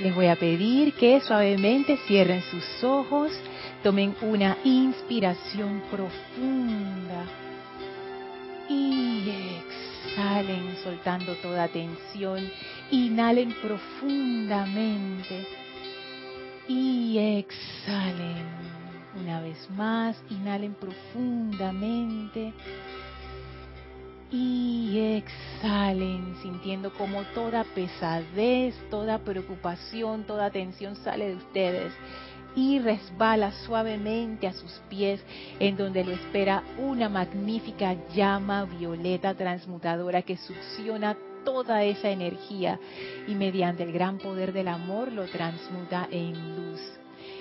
[0.00, 3.30] Les voy a pedir que suavemente cierren sus ojos,
[3.82, 7.26] tomen una inspiración profunda
[8.66, 12.50] y exhalen soltando toda tensión.
[12.90, 15.46] Inhalen profundamente
[16.66, 18.46] y exhalen.
[19.20, 22.54] Una vez más, inhalen profundamente
[24.30, 31.92] y exhalen sintiendo como toda pesadez, toda preocupación, toda tensión sale de ustedes
[32.54, 35.24] y resbala suavemente a sus pies
[35.58, 42.78] en donde lo espera una magnífica llama violeta transmutadora que succiona toda esa energía
[43.26, 46.99] y mediante el gran poder del amor lo transmuta en luz.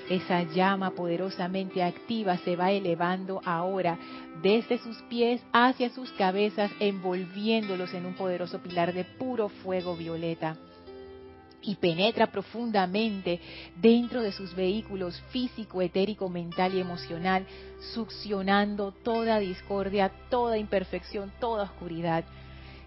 [0.09, 3.99] Esa llama poderosamente activa se va elevando ahora
[4.41, 10.57] desde sus pies hacia sus cabezas, envolviéndolos en un poderoso pilar de puro fuego violeta.
[11.61, 13.39] Y penetra profundamente
[13.75, 17.45] dentro de sus vehículos físico, etérico, mental y emocional,
[17.94, 22.23] succionando toda discordia, toda imperfección, toda oscuridad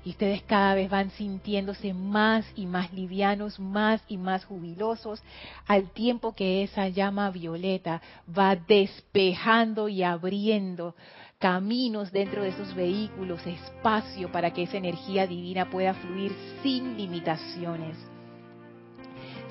[0.05, 5.22] y ustedes cada vez van sintiéndose más y más livianos, más y más jubilosos,
[5.67, 8.03] al tiempo que esa llama violeta
[8.36, 10.97] va despejando y abriendo
[11.39, 17.97] caminos dentro de esos vehículos, espacio para que esa energía divina pueda fluir sin limitaciones.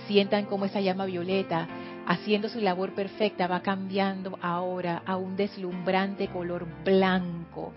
[0.08, 1.68] Sientan cómo esa llama violeta,
[2.08, 7.74] haciendo su labor perfecta, va cambiando ahora a un deslumbrante color blanco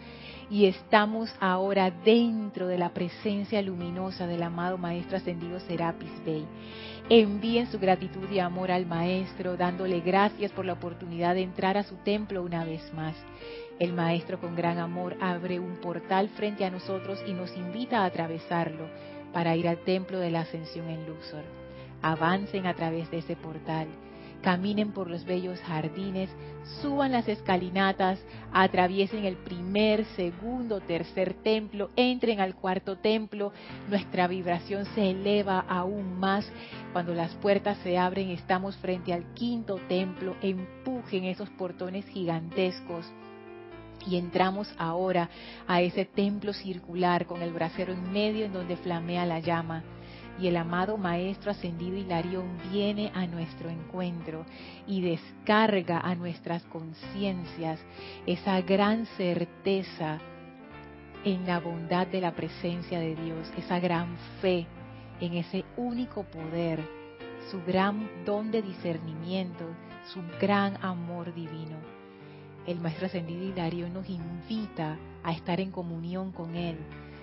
[0.50, 6.44] y estamos ahora dentro de la presencia luminosa del amado Maestro Ascendido Serapis Bey.
[7.08, 11.82] Envíen su gratitud y amor al Maestro, dándole gracias por la oportunidad de entrar a
[11.82, 13.14] su templo una vez más.
[13.78, 18.06] El Maestro con gran amor abre un portal frente a nosotros y nos invita a
[18.06, 18.88] atravesarlo
[19.32, 21.42] para ir al templo de la ascensión en Luxor.
[22.00, 23.88] Avancen a través de ese portal
[24.44, 26.28] caminen por los bellos jardines,
[26.82, 28.20] suban las escalinatas,
[28.52, 33.52] atraviesen el primer, segundo, tercer templo, entren al cuarto templo,
[33.88, 36.46] nuestra vibración se eleva aún más.
[36.92, 43.06] Cuando las puertas se abren, estamos frente al quinto templo, empujen esos portones gigantescos.
[44.06, 45.30] Y entramos ahora
[45.66, 49.82] a ese templo circular con el brasero en medio en donde flamea la llama
[50.38, 54.44] y el amado Maestro Ascendido Hilarión viene a nuestro encuentro
[54.86, 57.80] y descarga a nuestras conciencias
[58.26, 60.18] esa gran certeza
[61.24, 64.66] en la bondad de la presencia de Dios, esa gran fe
[65.20, 66.80] en ese único poder,
[67.50, 69.64] su gran don de discernimiento,
[70.12, 71.76] su gran amor divino.
[72.66, 76.78] El Maestro Ascendido Hilarión nos invita a estar en comunión con Él,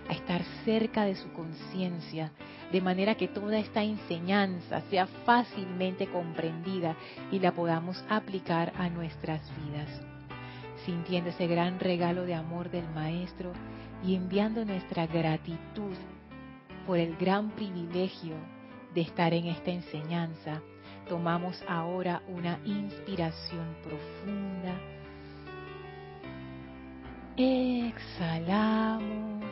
[0.10, 2.32] a estar cerca de su conciencia,
[2.72, 6.96] de manera que toda esta enseñanza sea fácilmente comprendida
[7.32, 9.90] y la podamos aplicar a nuestras vidas.
[10.86, 13.52] Sintiendo ese gran regalo de amor del Maestro
[14.04, 15.96] y enviando nuestra gratitud
[16.88, 18.36] por el gran privilegio
[18.94, 20.62] de estar en esta enseñanza,
[21.08, 24.76] tomamos ahora una inspiración profunda.
[27.38, 29.46] Exhalamos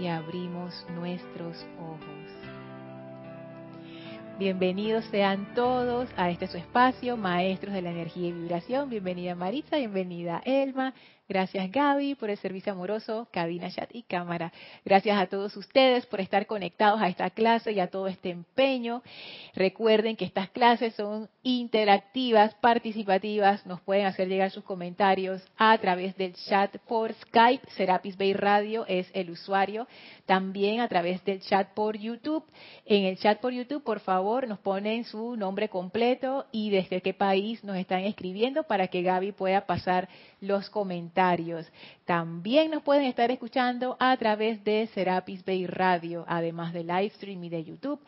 [0.00, 2.00] y abrimos nuestros ojos.
[4.38, 8.88] Bienvenidos sean todos a este su espacio, Maestros de la Energía y Vibración.
[8.88, 10.94] Bienvenida Marisa, bienvenida Elma,
[11.30, 14.52] Gracias Gaby por el servicio amoroso, cabina, chat y cámara.
[14.84, 19.00] Gracias a todos ustedes por estar conectados a esta clase y a todo este empeño.
[19.54, 23.64] Recuerden que estas clases son interactivas, participativas.
[23.64, 27.64] Nos pueden hacer llegar sus comentarios a través del chat por Skype.
[27.76, 29.86] Serapis Bay Radio es el usuario.
[30.26, 32.44] También a través del chat por YouTube.
[32.84, 37.14] En el chat por YouTube, por favor, nos ponen su nombre completo y desde qué
[37.14, 40.08] país nos están escribiendo para que Gaby pueda pasar
[40.40, 41.19] los comentarios.
[42.06, 47.44] También nos pueden estar escuchando a través de Serapis Bay Radio, además de live stream
[47.44, 48.00] y de YouTube.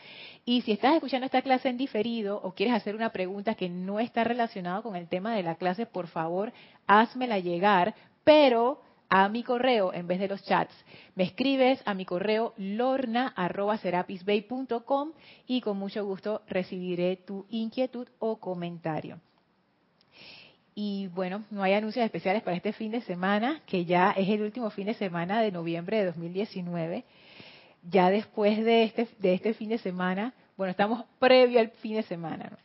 [0.45, 4.01] Y si estás escuchando esta clase en diferido o quieres hacer una pregunta que no
[4.01, 6.55] está relacionada con el tema de la clase, por favor,
[6.87, 7.95] házmela llegar,
[8.25, 10.73] pero a mi correo en vez de los chats.
[11.15, 15.13] Me escribes a mi correo lorna.serapisbay.com
[15.47, 19.21] y con mucho gusto recibiré tu inquietud o comentario.
[20.75, 24.43] Y bueno, no hay anuncios especiales para este fin de semana, que ya es el
[24.43, 27.05] último fin de semana de noviembre de 2019.
[27.91, 32.03] Ya después de este, de este fin de semana, bueno, estamos previo al fin de
[32.05, 32.59] semana.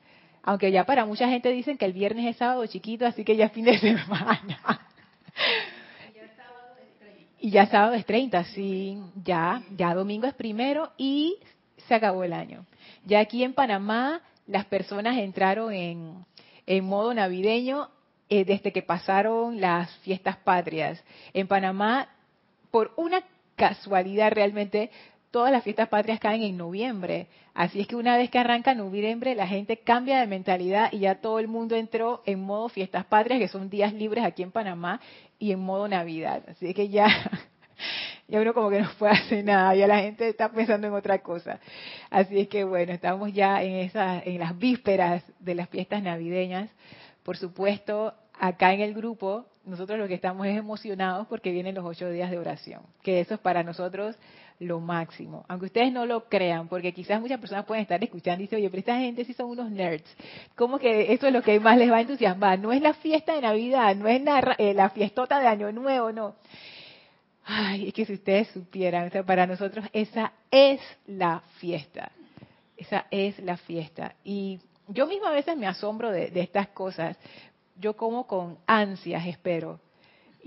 [0.44, 3.45] Aunque ya para mucha gente dicen que el viernes es sábado chiquito, así que ya
[3.45, 4.81] es fin de semana.
[7.39, 11.38] Y ya sábado es 30, sí, ya, ya domingo es primero y
[11.88, 12.65] se acabó el año.
[13.06, 16.25] Ya aquí en Panamá las personas entraron en,
[16.65, 17.89] en modo navideño
[18.29, 21.03] eh, desde que pasaron las fiestas patrias.
[21.33, 22.09] En Panamá,
[22.71, 23.24] por una
[23.56, 24.91] casualidad realmente,
[25.31, 27.27] todas las fiestas patrias caen en noviembre.
[27.53, 31.15] Así es que una vez que arranca noviembre, la gente cambia de mentalidad y ya
[31.15, 35.01] todo el mundo entró en modo fiestas patrias, que son días libres aquí en Panamá,
[35.39, 36.44] y en modo Navidad.
[36.50, 37.07] Así que ya,
[38.27, 41.19] ya uno como que no puede hacer nada, ya la gente está pensando en otra
[41.19, 41.59] cosa.
[42.09, 46.69] Así es que bueno, estamos ya en, esa, en las vísperas de las fiestas navideñas.
[47.27, 51.83] Por supuesto, acá en el grupo, nosotros lo que estamos es emocionados porque vienen los
[51.83, 54.15] ocho días de oración, que eso es para nosotros
[54.59, 55.44] lo máximo.
[55.50, 58.69] Aunque ustedes no lo crean, porque quizás muchas personas pueden estar escuchando y dicen, oye,
[58.69, 60.09] pero esta gente sí son unos nerds.
[60.56, 62.59] ¿Cómo que eso es lo que más les va a entusiasmar?
[62.59, 66.13] No es la fiesta de Navidad, no es la, eh, la fiestota de Año Nuevo,
[66.13, 66.35] no.
[67.44, 72.09] Ay, es que si ustedes supieran, para nosotros esa es la fiesta.
[72.77, 74.15] Esa es la fiesta.
[74.23, 77.18] Y yo misma a veces me asombro de estas cosas.
[77.80, 79.80] Yo como con ansias, espero,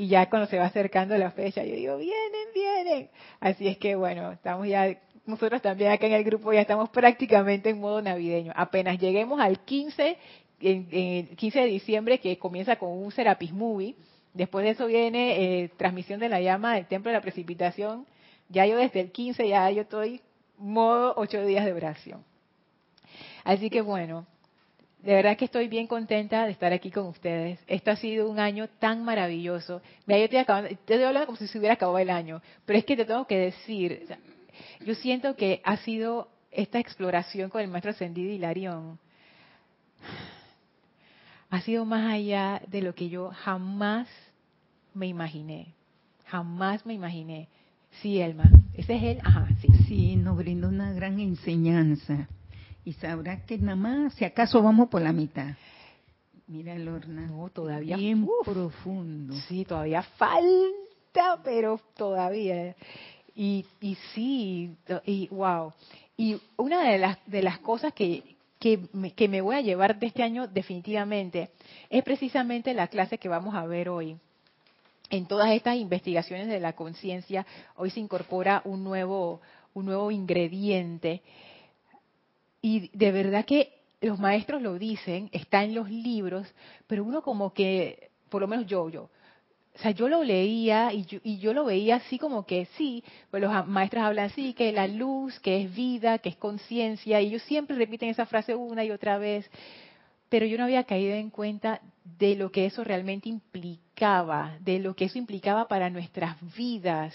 [0.01, 3.11] y ya cuando se va acercando la fecha, yo digo, vienen, vienen.
[3.39, 4.97] Así es que bueno, estamos ya,
[5.27, 8.51] nosotros también acá en el grupo ya estamos prácticamente en modo navideño.
[8.57, 10.17] Apenas lleguemos al 15,
[10.61, 13.95] en, 15 de diciembre, que comienza con un Serapis Movie,
[14.33, 18.07] después de eso viene eh, transmisión de la llama del Templo de la Precipitación,
[18.49, 20.23] ya yo desde el 15 ya yo estoy
[20.57, 22.25] modo 8 días de oración.
[23.45, 24.27] Así que bueno,
[25.03, 27.59] de verdad que estoy bien contenta de estar aquí con ustedes.
[27.67, 29.81] Esto ha sido un año tan maravilloso.
[30.07, 33.05] Mira, yo estoy, hablando como si se hubiera acabado el año, pero es que te
[33.05, 34.07] tengo que decir,
[34.85, 38.99] yo siento que ha sido esta exploración con el maestro ascendido Hilarión,
[41.49, 44.09] ha sido más allá de lo que yo jamás
[44.95, 45.75] me imaginé.
[46.27, 47.49] Jamás me imaginé.
[48.03, 48.45] Sí, Elma,
[48.75, 49.19] ese es él.
[49.25, 49.69] Ajá, sí.
[49.89, 52.29] Sí, nos brindó una gran enseñanza
[52.85, 55.55] y sabrá que nada más, si acaso vamos por la mitad.
[56.47, 57.27] Mira, Lorna.
[57.27, 57.97] No, todavía.
[57.97, 59.35] Bien profundo.
[59.49, 62.75] Sí, todavía falta, pero todavía.
[63.37, 65.73] Y, y sí, y wow.
[66.17, 69.99] Y una de las, de las cosas que, que me, que me voy a llevar
[69.99, 71.51] de este año definitivamente
[71.89, 74.17] es precisamente la clase que vamos a ver hoy.
[75.09, 79.41] En todas estas investigaciones de la conciencia, hoy se incorpora un nuevo,
[79.73, 81.23] un nuevo ingrediente
[82.63, 86.47] y de verdad que los maestros lo dicen, está en los libros,
[86.87, 89.11] pero uno como que, por lo menos yo, yo,
[89.75, 93.05] o sea, yo lo leía y yo, y yo lo veía así como que sí,
[93.31, 97.27] pues los maestros hablan así, que la luz, que es vida, que es conciencia, y
[97.27, 99.49] ellos siempre repiten esa frase una y otra vez,
[100.29, 101.81] pero yo no había caído en cuenta
[102.19, 107.15] de lo que eso realmente implicaba, de lo que eso implicaba para nuestras vidas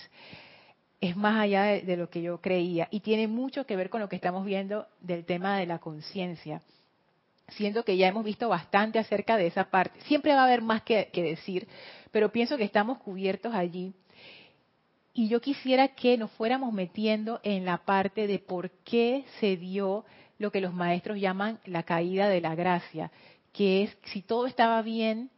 [1.07, 4.09] es más allá de, lo que yo creía y tiene mucho que ver con lo
[4.09, 6.61] que estamos viendo del tema de la conciencia.
[7.49, 9.99] Siento que ya hemos visto bastante acerca de esa parte.
[10.01, 11.67] Siempre va a haber más que, que decir,
[12.11, 13.93] pero pienso que estamos cubiertos allí.
[15.13, 20.05] Y yo quisiera que nos fuéramos metiendo en la parte de por qué se dio
[20.37, 23.11] lo que los maestros llaman la caída de la gracia,
[23.53, 25.29] que es si todo estaba bien,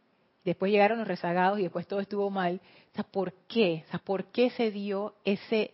[0.44, 2.60] después llegaron los rezagados y después todo estuvo mal,
[3.02, 3.84] ¿por qué?
[4.04, 5.72] ¿por qué se dio ese,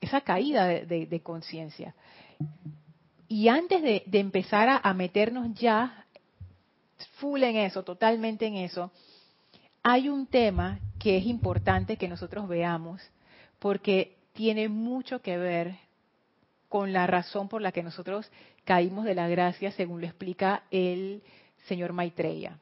[0.00, 1.94] esa caída de, conciencia?
[3.28, 6.06] Y antes de, empezar a, meternos ya
[7.16, 8.90] full en eso, totalmente en eso,
[9.82, 13.02] hay un tema que es importante que nosotros veamos
[13.58, 15.76] porque tiene mucho que ver
[16.68, 18.30] con la razón por la que nosotros
[18.64, 21.22] caímos de la gracia, según lo explica el
[21.66, 22.58] señor Maitreya.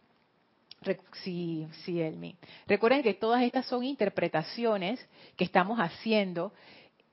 [1.22, 2.36] Sí, sí, Elmi.
[2.66, 5.04] Recuerden que todas estas son interpretaciones
[5.36, 6.52] que estamos haciendo.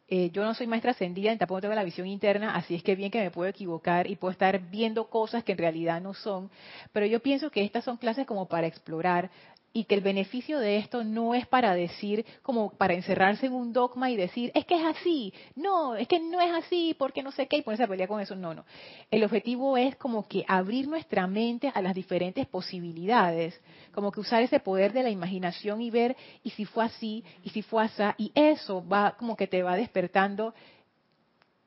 [0.07, 3.09] Eh, yo no soy maestra ascendida, tampoco tengo la visión interna, así es que bien
[3.09, 6.51] que me puedo equivocar y puedo estar viendo cosas que en realidad no son,
[6.91, 9.31] pero yo pienso que estas son clases como para explorar
[9.73, 13.73] y que el beneficio de esto no es para decir, como para encerrarse en un
[13.73, 17.31] dogma y decir, es que es así, no, es que no es así, porque no
[17.31, 18.65] sé qué, y ponerse a pelear con eso, no, no.
[19.09, 23.59] El objetivo es como que abrir nuestra mente a las diferentes posibilidades,
[23.93, 27.49] como que usar ese poder de la imaginación y ver, y si fue así, y
[27.49, 30.53] si fue así, y eso va como que te va despertando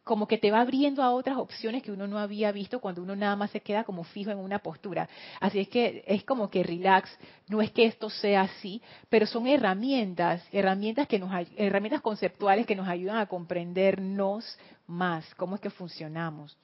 [0.06, 3.16] como que te va abriendo a otras opciones que uno no había visto cuando uno
[3.16, 5.08] nada más se queda como fijo en una postura.
[5.40, 7.10] Así es que es como que relax,
[7.48, 12.76] no es que esto sea así, pero son herramientas, herramientas que nos herramientas conceptuales que
[12.76, 16.56] nos ayudan a comprendernos más, cómo es que funcionamos.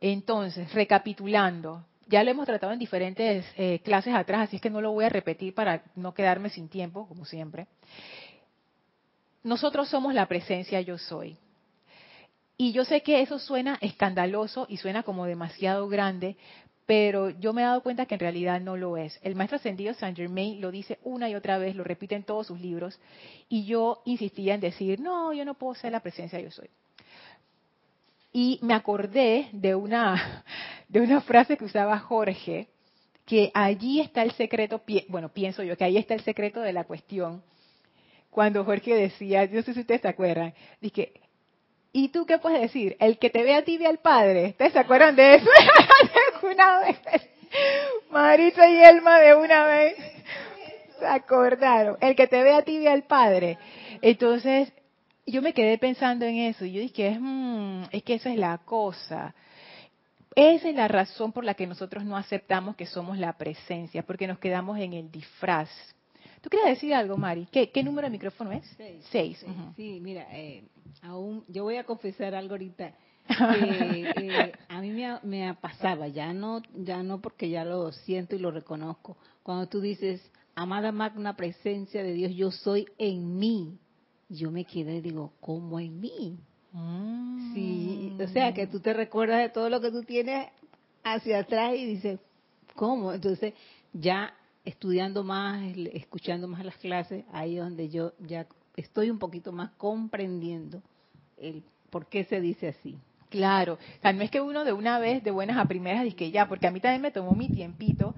[0.00, 4.80] Entonces, recapitulando, ya lo hemos tratado en diferentes eh, clases atrás, así es que no
[4.80, 7.68] lo voy a repetir para no quedarme sin tiempo, como siempre.
[9.44, 11.38] Nosotros somos la presencia yo soy
[12.56, 16.36] Y yo sé que eso suena escandaloso y suena como demasiado grande,
[16.86, 19.18] pero yo me he dado cuenta que en realidad no lo es.
[19.22, 22.46] El maestro ascendido Saint Germain lo dice una y otra vez, lo repite en todos
[22.46, 22.98] sus libros,
[23.48, 26.70] y yo insistía en decir, no, yo no puedo ser la presencia yo soy.
[28.32, 30.44] Y me acordé de una,
[30.88, 32.68] de una frase que usaba Jorge,
[33.26, 36.84] que allí está el secreto, bueno, pienso yo que ahí está el secreto de la
[36.84, 37.42] cuestión.
[38.30, 41.12] Cuando Jorge decía, yo no sé si ustedes se acuerdan, dije,
[41.96, 42.94] ¿y tú qué puedes decir?
[43.00, 44.48] El que te ve a ti al Padre.
[44.48, 45.48] ¿Ustedes se acuerdan de eso?
[46.42, 46.98] una vez.
[48.10, 49.96] Marita y Elma de una vez
[50.98, 51.96] se acordaron.
[52.02, 53.56] El que te ve a ti al Padre.
[54.02, 54.70] Entonces,
[55.24, 58.58] yo me quedé pensando en eso y yo dije, mm, es que esa es la
[58.58, 59.34] cosa.
[60.34, 64.26] Esa es la razón por la que nosotros no aceptamos que somos la presencia, porque
[64.26, 65.70] nos quedamos en el disfraz.
[66.40, 67.46] ¿Tú quieres decir algo, Mari?
[67.50, 68.64] ¿Qué, número de micrófono es?
[69.10, 69.44] Seis.
[69.76, 70.64] Sí, mira, eh,
[71.02, 72.92] aún yo voy a confesar algo ahorita.
[73.26, 78.36] Que, eh, a mí me, me pasaba, ya no, ya no porque ya lo siento
[78.36, 79.16] y lo reconozco.
[79.42, 80.22] Cuando tú dices,
[80.54, 83.78] amada magna presencia de Dios, yo soy en mí.
[84.28, 86.38] Yo me quedo y digo, ¿cómo en mí?
[87.54, 90.48] Sí, o sea, que tú te recuerdas de todo lo que tú tienes
[91.02, 92.20] hacia atrás y dices,
[92.74, 93.12] ¿cómo?
[93.12, 93.54] Entonces,
[93.92, 94.34] ya
[94.66, 95.62] estudiando más,
[95.94, 98.46] escuchando más las clases, ahí es donde yo ya
[98.76, 100.82] estoy un poquito más comprendiendo
[101.38, 102.98] el por qué se dice así.
[103.30, 106.16] Claro, o sea, no es que uno de una vez, de buenas a primeras, dice
[106.16, 108.14] que ya, porque a mí también me tomó mi tiempito,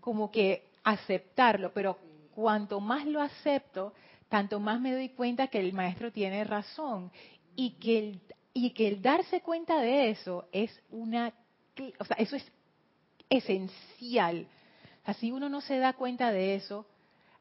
[0.00, 1.98] como que aceptarlo, pero
[2.34, 3.92] cuanto más lo acepto,
[4.28, 7.10] tanto más me doy cuenta que el maestro tiene razón
[7.56, 8.20] y que el,
[8.54, 11.32] y que el darse cuenta de eso es una,
[11.98, 12.44] o sea, eso es
[13.28, 14.46] esencial.
[15.10, 16.86] Así uno no se da cuenta de eso,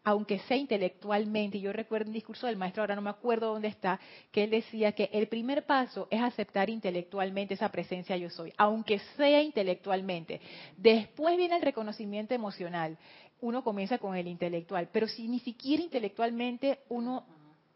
[0.03, 1.59] aunque sea intelectualmente.
[1.59, 3.99] Yo recuerdo un discurso del maestro, ahora no me acuerdo dónde está,
[4.31, 8.97] que él decía que el primer paso es aceptar intelectualmente esa presencia yo soy, aunque
[9.15, 10.41] sea intelectualmente.
[10.77, 12.97] Después viene el reconocimiento emocional.
[13.39, 17.23] Uno comienza con el intelectual, pero si ni siquiera intelectualmente uno,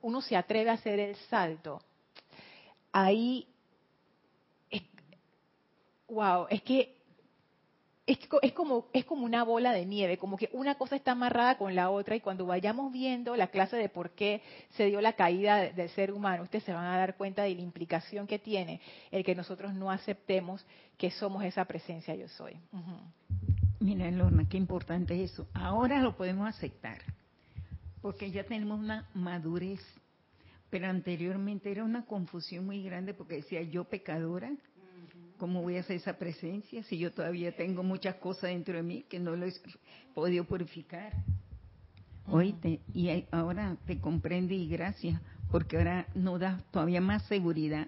[0.02, 1.80] uno se atreve a hacer el salto,
[2.92, 3.48] ahí,
[4.72, 4.82] es,
[6.08, 7.03] wow, es que
[8.06, 11.74] es, como, es como una bola de nieve, como que una cosa está amarrada con
[11.74, 14.42] la otra y cuando vayamos viendo la clase de por qué
[14.72, 17.62] se dio la caída del ser humano, ustedes se van a dar cuenta de la
[17.62, 18.82] implicación que tiene
[19.12, 20.66] el que nosotros no aceptemos
[20.98, 22.58] que somos esa presencia yo soy.
[23.80, 25.48] Mira, Lorna, qué importante eso.
[25.54, 27.00] Ahora lo podemos aceptar,
[28.02, 29.80] porque ya tenemos una madurez
[30.74, 34.52] pero anteriormente era una confusión muy grande porque decía yo pecadora,
[35.38, 39.04] ¿cómo voy a hacer esa presencia si yo todavía tengo muchas cosas dentro de mí
[39.10, 39.54] que no lo he
[40.14, 41.14] podido purificar?
[42.28, 45.20] Oíste, y ahora te comprende y gracias,
[45.52, 47.88] porque ahora nos da todavía más seguridad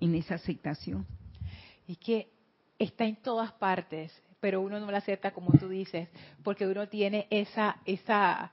[0.00, 1.06] en esa aceptación.
[1.86, 2.28] Y que
[2.78, 6.08] está en todas partes, pero uno no la acepta como tú dices,
[6.42, 8.50] porque uno tiene esa, esa,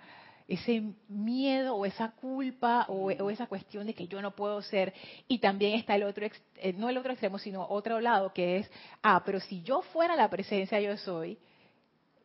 [0.47, 4.93] ese miedo o esa culpa o, esa cuestión de que yo no puedo ser.
[5.27, 6.25] Y también está el otro,
[6.57, 8.71] eh, no el otro extremo, sino otro lado, que es,
[9.01, 11.37] ah, pero si yo fuera la presencia yo soy,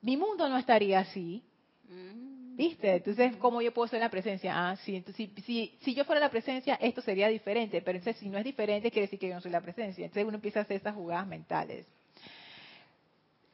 [0.03, 1.43] mi mundo no estaría así.
[1.89, 2.57] Mm.
[2.57, 2.97] ¿Viste?
[2.97, 4.53] Entonces, ¿cómo yo puedo ser la presencia?
[4.55, 8.29] Ah, sí, entonces, si, si, yo fuera la presencia, esto sería diferente, pero entonces si
[8.29, 10.05] no es diferente, quiere decir que yo no soy la presencia.
[10.05, 11.87] Entonces uno empieza a hacer esas jugadas mentales.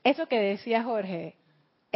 [0.02, 1.36] Eso que decía Jorge,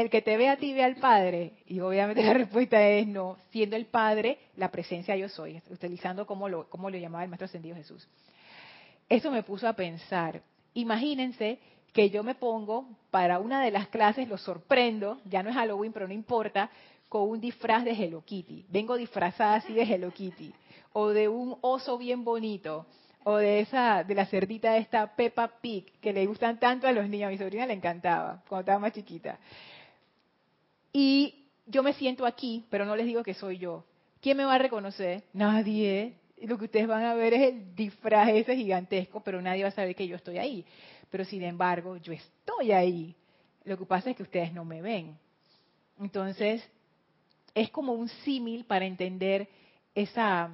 [0.01, 1.53] el que te ve a ti ve al Padre.
[1.67, 6.49] Y obviamente la respuesta es no, siendo el Padre la presencia yo soy, utilizando como
[6.49, 8.09] lo, como lo llamaba el Maestro Ascendido Jesús.
[9.09, 10.43] Eso me puso a pensar.
[10.75, 11.59] Imagínense
[11.93, 15.93] que yo me pongo para una de las clases, lo sorprendo, ya no es Halloween,
[15.93, 16.71] pero no importa,
[17.09, 18.67] con un disfraz de Hello Kitty.
[18.69, 20.55] Vengo disfrazada así de Hello Kitty.
[20.93, 22.87] O de un oso bien bonito.
[23.25, 26.93] O de esa, de la cerdita de esta Peppa Pig, que le gustan tanto a
[26.93, 27.29] los niños.
[27.29, 29.39] A mi sobrina le encantaba, cuando estaba más chiquita.
[30.93, 33.85] Y yo me siento aquí, pero no les digo que soy yo.
[34.21, 35.25] ¿Quién me va a reconocer?
[35.33, 36.15] Nadie.
[36.43, 39.73] Lo que ustedes van a ver es el disfraz ese gigantesco, pero nadie va a
[39.73, 40.65] saber que yo estoy ahí.
[41.11, 43.15] Pero sin embargo, yo estoy ahí.
[43.65, 45.17] Lo que pasa es que ustedes no me ven.
[45.99, 46.67] Entonces,
[47.55, 49.49] es como un símil para entender
[49.95, 50.51] esa...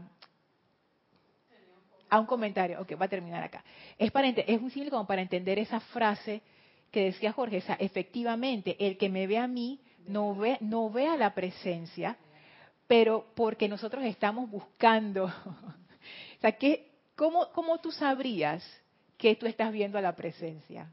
[2.08, 3.64] A un comentario, ok, va a terminar acá.
[3.98, 6.40] Es, para, es un símil como para entender esa frase
[6.92, 11.16] que decía Jorge, esa, efectivamente, el que me ve a mí no ve, no vea
[11.16, 12.16] la presencia,
[12.86, 15.24] pero porque nosotros estamos buscando.
[16.38, 18.64] o sea, ¿qué, cómo, ¿cómo tú sabrías
[19.18, 20.92] que tú estás viendo a la presencia?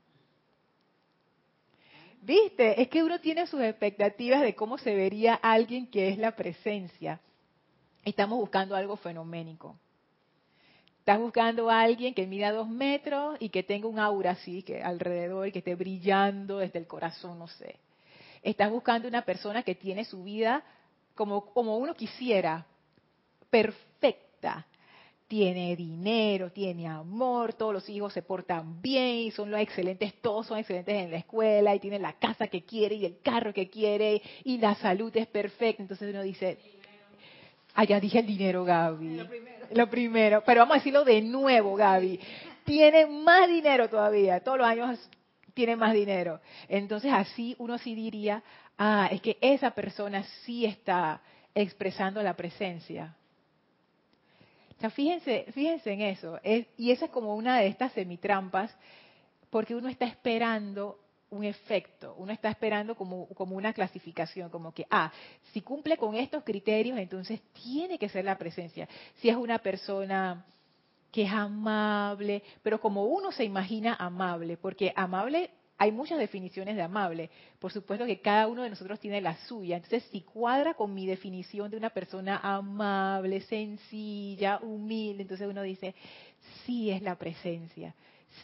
[2.21, 2.81] ¿Viste?
[2.81, 7.19] Es que uno tiene sus expectativas de cómo se vería alguien que es la presencia.
[8.05, 9.77] Estamos buscando algo fenoménico.
[10.99, 14.81] Estás buscando a alguien que mida dos metros y que tenga un aura así, que
[14.81, 17.75] alrededor, que esté brillando desde el corazón, no sé.
[18.43, 20.63] Estás buscando una persona que tiene su vida
[21.15, 22.65] como, como uno quisiera,
[23.49, 24.65] perfecta.
[25.27, 30.59] Tiene dinero, tiene amor, todos los hijos se portan bien, son los excelentes, todos son
[30.59, 34.21] excelentes en la escuela, y tiene la casa que quiere y el carro que quiere,
[34.43, 35.81] y la salud es perfecta.
[35.81, 36.57] Entonces uno dice,
[37.87, 39.15] ya dije el dinero, Gaby.
[39.15, 39.67] Lo primero.
[39.71, 40.43] Lo primero.
[40.45, 42.19] Pero vamos a decirlo de nuevo, Gaby.
[42.65, 44.39] Tiene más dinero todavía.
[44.41, 44.99] Todos los años
[45.53, 46.39] tiene más dinero.
[46.67, 48.43] Entonces así uno sí diría,
[48.77, 51.21] ah, es que esa persona sí está
[51.53, 53.15] expresando la presencia.
[54.77, 56.39] O sea, fíjense, fíjense en eso.
[56.77, 58.75] y esa es como una de estas semitrampas,
[59.49, 64.85] porque uno está esperando un efecto, uno está esperando como, como una clasificación, como que,
[64.89, 65.11] ah,
[65.51, 68.87] si cumple con estos criterios, entonces tiene que ser la presencia.
[69.15, 70.45] Si es una persona
[71.13, 76.81] que es amable, pero como uno se imagina amable, porque amable, hay muchas definiciones de
[76.81, 77.29] amable,
[77.59, 81.07] por supuesto que cada uno de nosotros tiene la suya, entonces si cuadra con mi
[81.07, 85.95] definición de una persona amable, sencilla, humilde, entonces uno dice,
[86.65, 87.95] sí es la presencia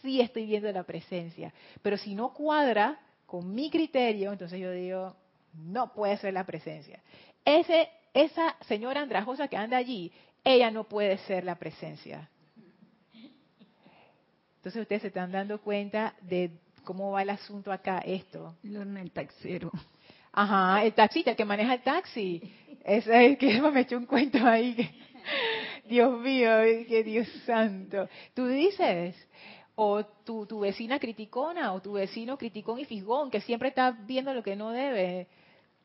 [0.02, 1.54] sí estoy viendo la presencia.
[1.82, 5.16] Pero si no cuadra con mi criterio, entonces yo digo,
[5.54, 7.02] no puede ser la presencia.
[7.46, 10.12] Ese, esa señora andrajosa que anda allí,
[10.44, 12.30] ella no puede ser la presencia.
[14.70, 16.52] Entonces ustedes se están dando cuenta de
[16.84, 18.56] cómo va el asunto acá, esto.
[18.62, 19.72] Lorna, el taxero.
[20.32, 22.54] Ajá, el taxista, el que maneja el taxi.
[22.86, 24.76] Es el que me echó un cuento ahí.
[25.90, 26.52] Dios mío,
[26.88, 28.08] que Dios santo.
[28.36, 29.16] Tú dices,
[29.74, 34.36] o tu, tu vecina criticona, o tu vecino criticón y fisgón, que siempre está viendo
[34.36, 35.30] lo que no debe.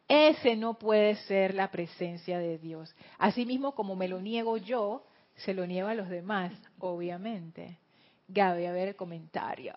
[0.06, 2.94] Ese no puede ser la presencia de Dios.
[3.16, 7.78] Asimismo, como me lo niego yo, se lo niego a los demás, obviamente.
[8.28, 9.74] Gaby, a ver el comentario.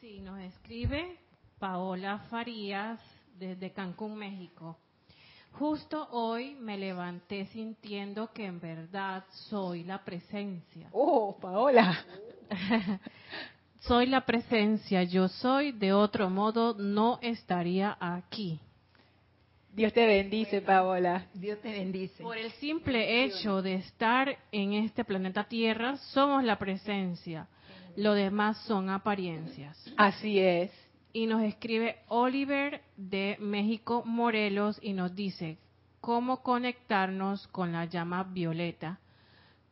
[0.00, 1.18] Sí, nos escribe
[1.58, 3.00] Paola Farías
[3.38, 4.76] desde Cancún, México.
[5.58, 10.88] Justo hoy me levanté sintiendo que en verdad soy la presencia.
[10.92, 11.98] Oh, Paola.
[13.80, 18.60] soy la presencia, yo soy, de otro modo no estaría aquí.
[19.76, 21.26] Dios te bendice, Paola.
[21.34, 22.22] Dios te bendice.
[22.22, 27.46] Por el simple hecho de estar en este planeta Tierra, somos la presencia.
[27.94, 29.78] Lo demás son apariencias.
[29.96, 30.70] Así es
[31.16, 35.56] y nos escribe Oliver de México, Morelos, y nos dice
[36.02, 39.00] cómo conectarnos con la llama violeta,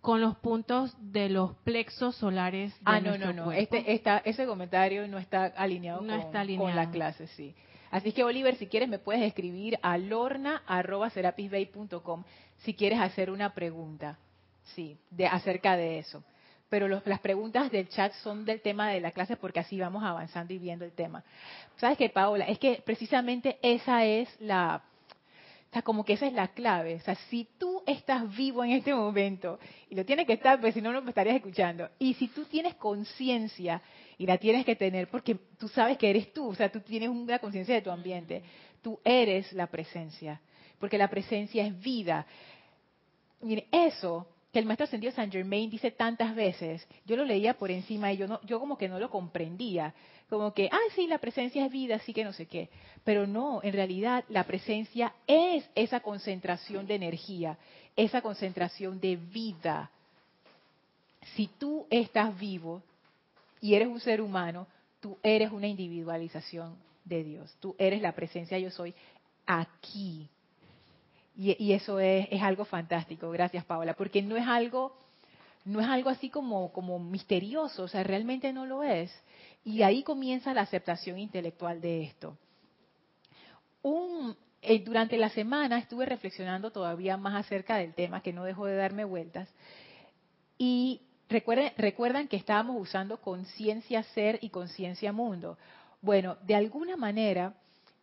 [0.00, 3.52] con los puntos de los plexos solares de ah, no, no, no.
[3.52, 7.54] Este, ese comentario no está alineado, con, está alineado con la clase, sí.
[7.94, 12.24] Así que, Oliver, si quieres, me puedes escribir a lorna.serapisbay.com
[12.64, 14.18] si quieres hacer una pregunta,
[14.74, 16.24] sí, de, acerca de eso
[16.68, 20.52] pero las preguntas del chat son del tema de la clase porque así vamos avanzando
[20.52, 21.22] y viendo el tema.
[21.76, 22.46] ¿Sabes qué, Paola?
[22.46, 24.82] Es que precisamente esa es la,
[25.72, 26.96] o como que esa es la clave.
[26.96, 30.74] O sea, si tú estás vivo en este momento, y lo tienes que estar, pues
[30.74, 33.80] si no, no me estarías escuchando, y si tú tienes conciencia,
[34.18, 37.08] y la tienes que tener porque tú sabes que eres tú, o sea, tú tienes
[37.08, 38.42] una conciencia de tu ambiente,
[38.82, 40.40] tú eres la presencia,
[40.78, 42.26] porque la presencia es vida.
[43.40, 47.72] Mire, eso que el maestro ascendido Saint Germain dice tantas veces, yo lo leía por
[47.72, 49.92] encima y yo, no, yo como que no lo comprendía,
[50.30, 52.70] como que, ah, sí, la presencia es vida, así que no sé qué,
[53.02, 57.58] pero no, en realidad la presencia es esa concentración de energía,
[57.96, 59.90] esa concentración de vida.
[61.34, 62.80] Si tú estás vivo
[63.64, 64.66] y eres un ser humano,
[65.00, 68.94] tú eres una individualización de Dios, tú eres la presencia yo soy
[69.46, 70.28] aquí.
[71.34, 74.94] Y, eso es, algo fantástico, gracias Paola, porque no es algo,
[75.64, 79.10] no es algo así como, misterioso, o sea, realmente no lo es.
[79.64, 82.36] Y ahí comienza la aceptación intelectual de esto.
[84.60, 88.76] Eh, durante la semana estuve reflexionando todavía más acerca del tema, que no dejó de
[88.76, 89.48] darme vueltas.
[90.58, 95.58] Y recuerden, recuerdan que estábamos usando conciencia ser y conciencia mundo.
[96.00, 97.54] Bueno, de alguna manera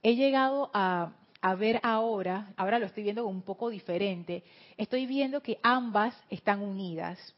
[0.02, 4.44] he llegado a, a ver ahora, ahora lo estoy viendo un poco diferente,
[4.78, 7.36] estoy viendo que ambas están unidas.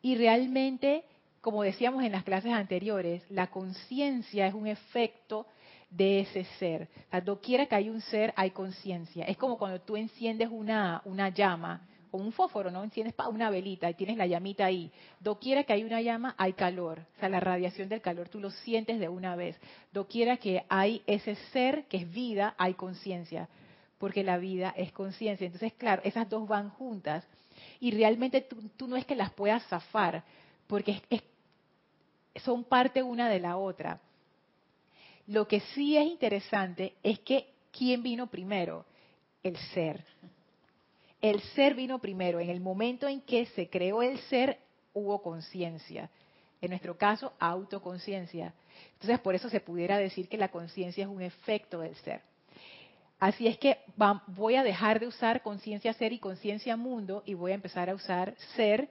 [0.00, 1.04] Y realmente,
[1.40, 5.46] como decíamos en las clases anteriores, la conciencia es un efecto
[5.90, 6.88] de ese ser.
[7.08, 9.24] O sea, doquiera que hay un ser, hay conciencia.
[9.26, 12.84] Es como cuando tú enciendes una, una llama como un fósforo, ¿no?
[12.84, 14.92] Enciendes una velita y tienes la llamita ahí.
[15.18, 17.00] Doquiera que hay una llama, hay calor.
[17.16, 19.58] O sea, la radiación del calor tú lo sientes de una vez.
[19.92, 23.48] Doquiera que hay ese ser que es vida, hay conciencia.
[24.02, 25.46] porque la vida es conciencia.
[25.46, 27.24] Entonces, claro, esas dos van juntas
[27.78, 30.24] y realmente tú, no es que las puedas zafar,
[30.66, 31.00] porque
[32.44, 34.00] son parte una de la otra.
[35.28, 38.84] Lo que sí es interesante es que ¿quién vino primero?
[39.40, 40.04] El ser.
[41.22, 42.40] El ser vino primero.
[42.40, 44.58] En el momento en que se creó el ser,
[44.92, 46.10] hubo conciencia.
[46.60, 48.52] En nuestro caso, autoconciencia.
[48.94, 52.22] Entonces, por eso se pudiera decir que la conciencia es un efecto del ser.
[53.18, 53.78] Así es que
[54.26, 57.94] voy a dejar de usar conciencia ser y conciencia mundo y voy a empezar a
[57.94, 58.88] usar ser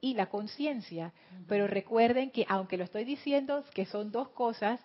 [0.00, 1.12] y la conciencia.
[1.46, 4.80] Pero recuerden que aunque lo estoy diciendo que son dos cosas,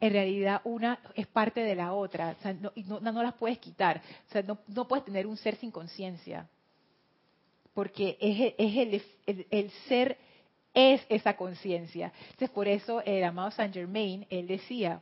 [0.00, 2.36] en realidad una es parte de la otra.
[2.38, 4.00] O sea, no, no, las puedes quitar.
[4.28, 6.48] O sea, no, puedes tener un ser sin conciencia.
[7.74, 10.16] Porque es, es el, el, ser
[10.74, 12.12] es esa conciencia.
[12.30, 15.00] Entonces, por eso el amado Saint Germain, él decía,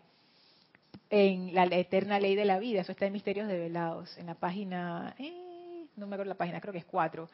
[1.11, 5.15] en la eterna ley de la vida, eso está en Misterios Develados, en la página,
[5.19, 7.29] eh, no me acuerdo la página, creo que es cuatro.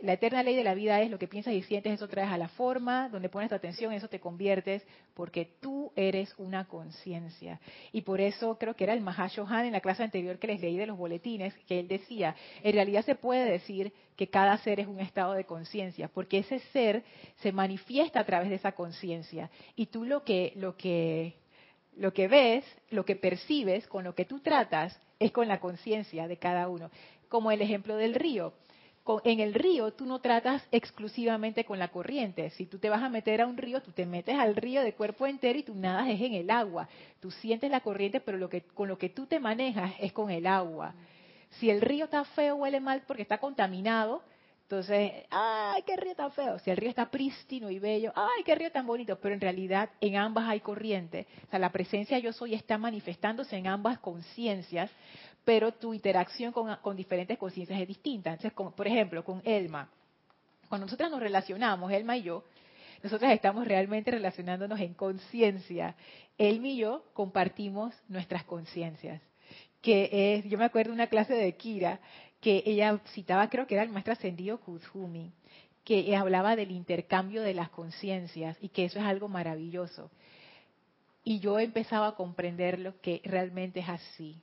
[0.00, 2.38] La eterna ley de la vida es lo que piensas y sientes, eso traes a
[2.38, 7.60] la forma, donde pones tu atención, eso te conviertes, porque tú eres una conciencia.
[7.92, 10.76] Y por eso creo que era el Mahashohan en la clase anterior que les leí
[10.76, 14.88] de los boletines, que él decía, en realidad se puede decir que cada ser es
[14.88, 17.04] un estado de conciencia, porque ese ser
[17.36, 19.48] se manifiesta a través de esa conciencia.
[19.76, 21.36] Y tú lo que, lo que
[21.96, 26.28] lo que ves, lo que percibes, con lo que tú tratas, es con la conciencia
[26.28, 26.90] de cada uno.
[27.28, 28.52] Como el ejemplo del río.
[29.24, 32.50] En el río tú no tratas exclusivamente con la corriente.
[32.50, 34.94] Si tú te vas a meter a un río, tú te metes al río de
[34.94, 36.88] cuerpo entero y tú nadas es en el agua.
[37.20, 40.30] Tú sientes la corriente, pero lo que, con lo que tú te manejas es con
[40.30, 40.94] el agua.
[41.60, 44.22] Si el río está feo, huele mal porque está contaminado,
[44.68, 46.58] entonces, ¡ay, qué río tan feo!
[46.58, 49.16] Si el río está prístino y bello, ¡ay, qué río tan bonito!
[49.20, 51.28] Pero en realidad en ambas hay corriente.
[51.46, 54.90] O sea, la presencia yo soy está manifestándose en ambas conciencias,
[55.44, 58.32] pero tu interacción con, diferentes conciencias es distinta.
[58.32, 59.88] Entonces, por ejemplo, con Elma.
[60.68, 62.42] Cuando nosotros nos relacionamos, Elma y yo,
[63.04, 65.94] nosotros estamos realmente relacionándonos en conciencia.
[66.38, 69.22] Elma y yo compartimos nuestras conciencias
[69.80, 72.00] que es, yo me acuerdo de una clase de Kira
[72.40, 75.32] que ella citaba, creo que era el maestro ascendido Kuzumi,
[75.84, 80.10] que hablaba del intercambio de las conciencias y que eso es algo maravilloso.
[81.22, 84.42] Y yo empezaba a comprender lo que realmente es así,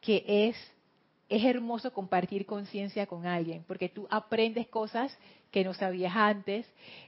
[0.00, 0.56] que es,
[1.28, 5.16] es hermoso compartir conciencia con alguien, porque tú aprendes cosas
[5.50, 6.66] que no sabías antes,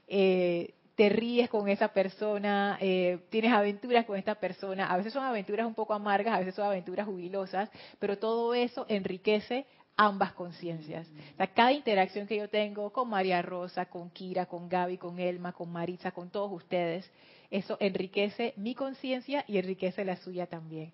[0.08, 5.24] eh, te ríes con esa persona, eh, tienes aventuras con esta persona, a veces son
[5.24, 11.06] aventuras un poco amargas, a veces son aventuras jubilosas, pero todo eso enriquece ambas conciencias.
[11.54, 15.70] cada interacción que yo tengo con María Rosa, con Kira, con Gaby, con Elma, con
[15.70, 17.10] Maritza, con todos ustedes,
[17.50, 20.92] eso enriquece mi conciencia y enriquece la suya también.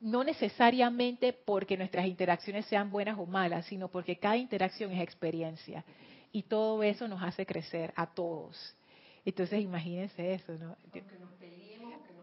[0.00, 5.84] No necesariamente porque nuestras interacciones sean buenas o malas, sino porque cada interacción es experiencia.
[6.30, 8.76] Y todo eso nos hace crecer a todos.
[9.24, 10.76] Entonces imagínense eso, ¿no?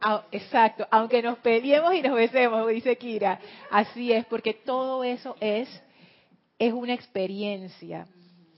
[0.03, 3.39] Ah, exacto, aunque nos peleemos y nos besemos, dice Kira.
[3.69, 5.69] Así es, porque todo eso es,
[6.57, 8.07] es una experiencia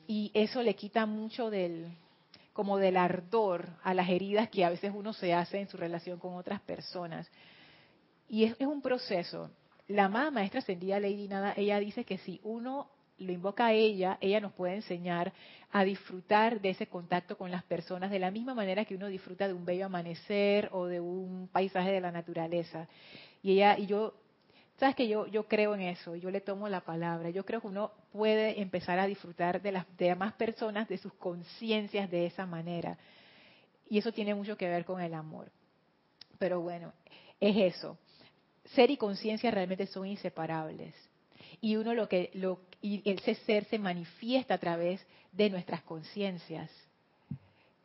[0.07, 1.97] y eso le quita mucho del,
[2.53, 6.17] como del ardor a las heridas que a veces uno se hace en su relación
[6.17, 7.29] con otras personas.
[8.29, 9.51] Y es, es un proceso.
[9.89, 14.17] La amada maestra ascendida Lady Nada, ella dice que si uno lo invoca a ella,
[14.21, 15.33] ella nos puede enseñar
[15.71, 19.47] a disfrutar de ese contacto con las personas de la misma manera que uno disfruta
[19.47, 22.87] de un bello amanecer o de un paisaje de la naturaleza.
[23.41, 24.13] Y ella y yo
[24.77, 27.29] sabes que yo yo creo en eso, yo le tomo la palabra.
[27.29, 32.09] Yo creo que uno puede empezar a disfrutar de las demás personas de sus conciencias
[32.09, 32.97] de esa manera.
[33.89, 35.51] Y eso tiene mucho que ver con el amor.
[36.39, 36.93] Pero bueno,
[37.39, 37.97] es eso.
[38.65, 40.95] Ser y conciencia realmente son inseparables
[41.63, 44.99] y uno lo que lo y ese ser se manifiesta a través
[45.31, 46.69] de nuestras conciencias.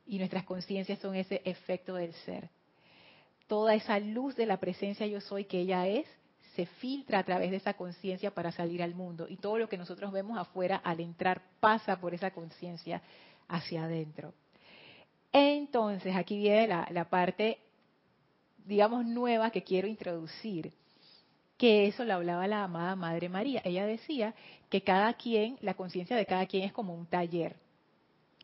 [0.05, 2.49] Y nuestras conciencias son ese efecto del ser.
[3.47, 6.07] Toda esa luz de la presencia yo soy que ella es
[6.57, 9.29] se filtra a través de esa conciencia para salir al mundo.
[9.29, 13.01] Y todo lo que nosotros vemos afuera al entrar pasa por esa conciencia
[13.47, 14.35] hacia adentro.
[15.31, 17.59] Entonces aquí viene la, la parte
[18.67, 20.73] digamos nueva que quiero introducir
[21.59, 23.61] que eso lo hablaba la amada Madre María.
[23.65, 24.35] Ella decía
[24.71, 27.57] que cada quien, la conciencia de cada quien es como un taller.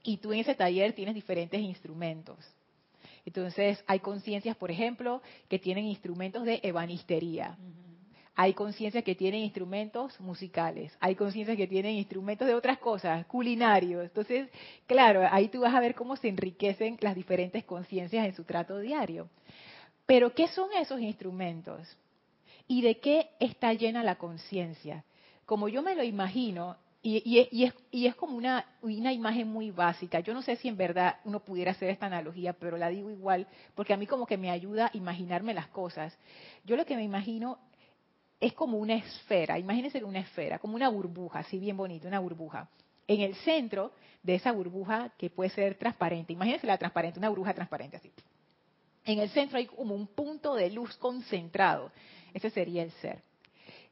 [0.03, 2.37] Y tú en ese taller tienes diferentes instrumentos.
[3.25, 7.57] Entonces, hay conciencias, por ejemplo, que tienen instrumentos de ebanistería.
[8.35, 10.93] Hay conciencias que tienen instrumentos musicales.
[10.99, 14.03] Hay conciencias que tienen instrumentos de otras cosas, culinarios.
[14.03, 14.51] Entonces,
[14.87, 18.81] claro, ahí tú vas a ver cómo se enriquecen las diferentes conciencias en su trato
[18.81, 19.29] diario.
[20.05, 21.97] Pero, ¿qué son esos instrumentos?
[22.67, 25.05] ¿Y de qué está llena la conciencia?
[25.45, 30.21] Como yo me lo imagino, y, es, como una, una imagen muy básica.
[30.21, 33.47] Yo no sé si en verdad uno pudiera hacer esta analogía, pero la digo igual,
[33.75, 36.17] porque a mí como que me ayuda a imaginarme las cosas.
[36.65, 37.59] Yo lo que me imagino
[38.41, 42.71] es como una esfera, imagínense una esfera, como una burbuja, así bien bonita, una burbuja.
[43.07, 47.53] En el centro de esa burbuja, que puede ser transparente, imagínense la transparente, una burbuja
[47.53, 48.11] transparente así.
[49.05, 51.93] En el centro hay como un punto de luz concentrado.
[52.35, 53.23] Ese sería el ser.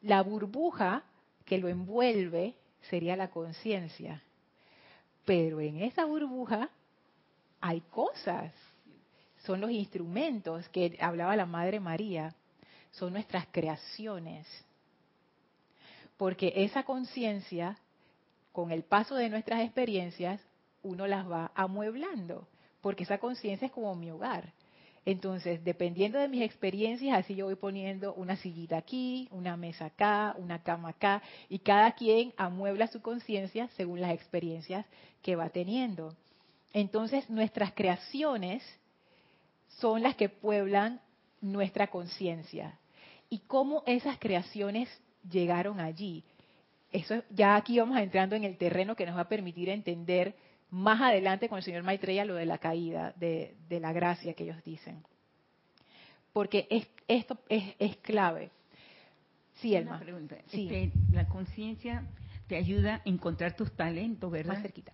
[0.02, 1.04] La burbuja
[1.46, 2.56] que lo envuelve
[2.90, 4.22] sería la conciencia.
[5.24, 6.68] Pero en esa burbuja
[7.60, 8.52] hay cosas.
[9.44, 12.34] Son los instrumentos que hablaba la Madre María.
[12.90, 14.46] Son nuestras creaciones.
[16.16, 17.78] Porque esa conciencia,
[18.52, 20.40] con el paso de nuestras experiencias,
[20.82, 22.48] uno las va amueblando.
[22.80, 24.52] Porque esa conciencia es como mi hogar.
[25.04, 30.36] Entonces, dependiendo de mis experiencias, así yo voy poniendo una sillita aquí, una mesa acá,
[30.38, 34.86] una cama acá, y cada quien amuebla su conciencia según las experiencias
[35.20, 36.14] que va teniendo.
[36.72, 38.62] Entonces, nuestras creaciones
[39.80, 41.00] son las que pueblan
[41.40, 42.78] nuestra conciencia.
[43.28, 44.88] ¿Y cómo esas creaciones
[45.28, 46.22] llegaron allí?
[46.92, 50.36] Eso ya aquí vamos entrando en el terreno que nos va a permitir entender
[50.72, 54.64] más adelante con el señor Maitreya lo de la caída, de, la gracia que ellos
[54.64, 55.02] dicen.
[56.32, 56.66] Porque
[57.06, 58.50] esto es, clave.
[59.56, 60.00] Sí, Elma.
[60.00, 60.36] pregunta.
[60.50, 62.06] Este, la conciencia
[62.46, 64.54] te ayuda a encontrar tus talentos, ¿verdad?
[64.54, 64.92] Más cerquita.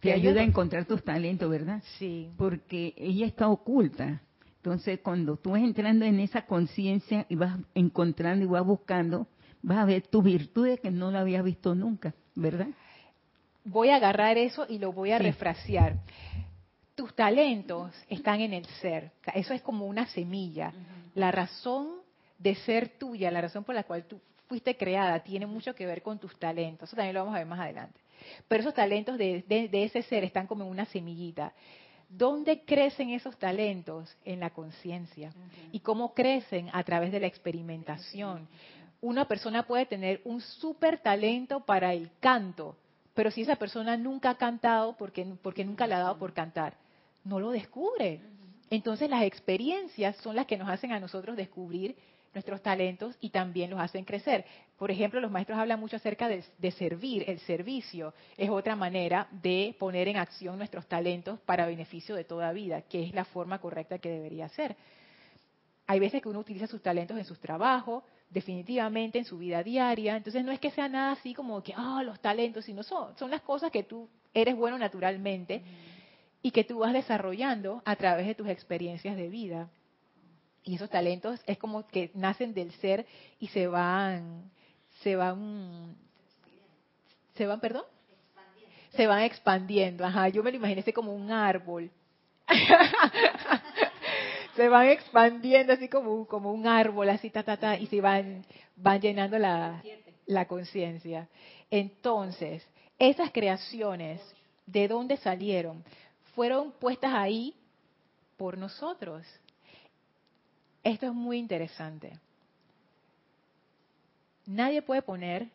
[0.00, 1.82] te, ayuda, a encontrar tus talentos, ¿verdad?
[1.98, 2.30] Sí.
[2.36, 4.20] Porque ella está oculta.
[4.56, 9.28] Entonces, cuando tú vas entrando en esa conciencia y vas encontrando y vas buscando,
[9.62, 12.68] vas a ver tus virtudes que no la habías visto nunca, ¿verdad?
[13.68, 15.96] Voy a agarrar eso y lo voy a refrasear.
[16.94, 19.12] Tus talentos están en el ser.
[19.34, 20.72] Eso es como una semilla.
[21.14, 21.90] La razón
[22.38, 26.02] de ser tuya, la razón por la cual tú fuiste creada, tiene mucho que ver
[26.02, 26.88] con tus talentos.
[26.88, 28.00] Eso también lo vamos a ver más adelante.
[28.48, 31.52] Pero esos talentos de, ese ser están como en una semillita.
[32.08, 34.16] ¿Dónde crecen esos talentos?
[34.24, 35.32] En la conciencia.
[35.70, 36.70] ¿Y cómo crecen?
[36.72, 38.48] A través de la experimentación.
[39.00, 42.76] Una persona puede tener un súper talento para el canto,
[43.18, 46.74] pero si esa persona nunca ha cantado, porque, porque nunca le ha dado por cantar,
[47.24, 48.20] no lo descubre.
[48.70, 51.96] Entonces las experiencias son las que nos hacen a nosotros descubrir
[52.32, 54.44] nuestros talentos y también los hacen crecer.
[54.76, 59.26] Por ejemplo, los maestros hablan mucho acerca de, de, servir, el servicio es otra manera
[59.32, 63.58] de poner en acción nuestros talentos para beneficio de toda vida, que es la forma
[63.60, 64.76] correcta que debería ser.
[65.88, 70.16] Hay veces que uno utiliza sus talentos en sus trabajos, definitivamente en su vida diaria.
[70.16, 73.30] Entonces no es que sea nada así como que, ah, los talentos, sino son, son
[73.30, 75.62] las cosas que tú eres bueno naturalmente
[76.42, 79.68] y que tú vas desarrollando a través de tus experiencias de vida.
[80.64, 83.06] Y esos talentos es como que nacen del ser
[83.38, 84.50] y se van,
[85.02, 85.96] se van,
[87.34, 87.84] se van, perdón,
[88.90, 90.04] se van expandiendo.
[90.04, 91.90] Ajá, yo me lo imaginé como un árbol.
[94.58, 98.44] se van expandiendo así como, como un árbol, así, ta, ta, ta, y se van,
[98.74, 99.80] van llenando la,
[100.26, 101.28] la conciencia.
[101.70, 102.66] Entonces,
[102.98, 104.20] esas creaciones,
[104.66, 105.84] ¿de dónde salieron?
[106.34, 107.54] Fueron puestas ahí
[108.36, 109.24] por nosotros.
[110.82, 112.18] Esto es muy interesante.
[114.44, 115.46] Nadie puede poner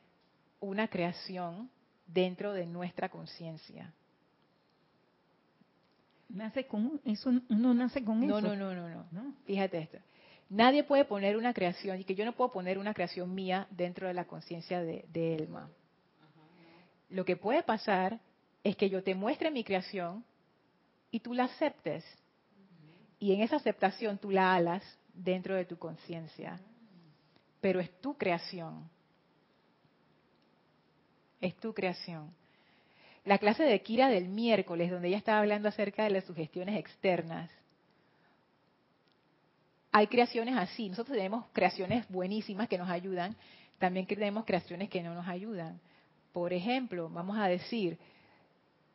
[0.61, 1.69] una creación
[2.07, 3.91] dentro de nuestra conciencia.
[6.33, 8.41] Nace con eso, uno nace con eso.
[8.41, 9.35] No, no, no, no, no.
[9.45, 9.99] Fíjate esto.
[10.49, 14.07] Nadie puede poner una creación, y que yo no puedo poner una creación mía dentro
[14.07, 15.69] de la conciencia de, Elma.
[17.09, 18.19] Lo que puede pasar
[18.63, 20.25] es que yo te muestre mi creación
[21.11, 22.03] y tú la aceptes.
[23.19, 26.59] Y en esa aceptación tú la alas dentro de tu conciencia.
[27.61, 28.89] Pero es tu creación.
[31.39, 32.33] Es tu creación
[33.25, 37.49] la clase de Kira del miércoles, donde ella estaba hablando acerca de las sugestiones externas.
[39.91, 40.89] Hay creaciones así.
[40.89, 43.35] Nosotros tenemos creaciones buenísimas que nos ayudan,
[43.79, 45.79] también tenemos creaciones que no nos ayudan.
[46.33, 47.97] Por ejemplo, vamos a decir,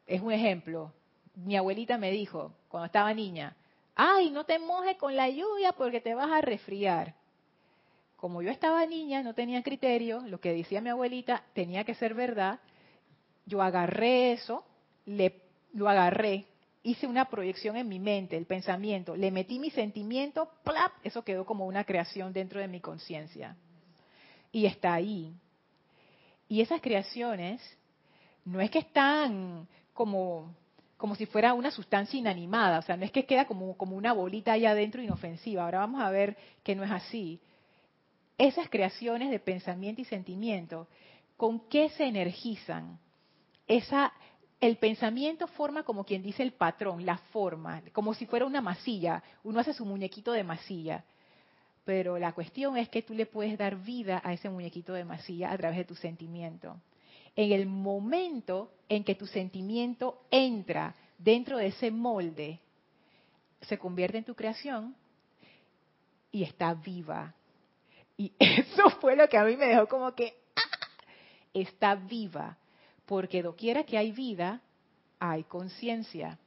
[0.07, 0.93] es un ejemplo,
[1.37, 3.57] mi abuelita me dijo cuando estaba niña,
[3.95, 7.15] ay, no te mojes con la lluvia porque te vas a resfriar.
[8.17, 12.15] Como yo estaba niña, no tenía criterio, lo que decía mi abuelita tenía que ser
[12.15, 12.59] verdad,
[13.49, 14.65] yo agarré eso,
[15.07, 15.41] le,
[15.73, 16.47] lo agarré,
[16.83, 20.93] hice una proyección en mi mente, el pensamiento, le metí mi sentimiento, ¡plap!
[21.03, 23.57] Eso quedó como una creación dentro de mi conciencia.
[24.53, 25.35] Y está ahí.
[26.49, 27.61] Y esas creaciones
[28.45, 30.55] no es que están como,
[30.97, 34.13] como si fuera una sustancia inanimada, o sea, no es que queda como, como una
[34.13, 35.65] bolita ahí adentro inofensiva.
[35.65, 37.41] Ahora vamos a ver que no es así.
[38.39, 40.87] esas creaciones de pensamiento y sentimiento,
[41.37, 42.99] ¿con qué se energizan?
[43.69, 44.13] Esa,
[44.61, 49.23] el pensamiento forma como quien dice el patrón, la forma, como si fuera una masilla.
[49.45, 51.05] Uno hace su muñequito de masilla.
[51.85, 55.53] Pero la cuestión es que tú le puedes dar vida a ese muñequito de masilla
[55.53, 56.77] a través de tu sentimiento.
[57.37, 62.61] En el momento en que tu sentimiento entra dentro de ese molde,
[63.63, 64.95] se convierte en tu creación
[66.31, 67.35] y está viva.
[68.17, 70.79] Y eso fue lo que a mí me dejó como que ¡ah!
[71.55, 72.57] está viva,
[73.09, 74.61] porque doquiera que hay vida,
[75.19, 76.39] hay conciencia.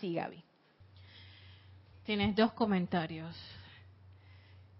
[0.00, 0.42] Sí, Gaby.
[2.04, 3.36] Tienes dos comentarios.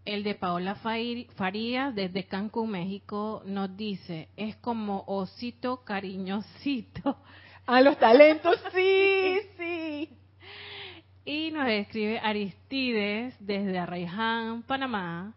[0.07, 7.19] El de Paola Farías desde Cancún, México, nos dice, es como osito cariñosito.
[7.67, 10.09] A los talentos, sí, sí.
[11.27, 15.35] Y nos escribe Aristides desde Arraiján, Panamá.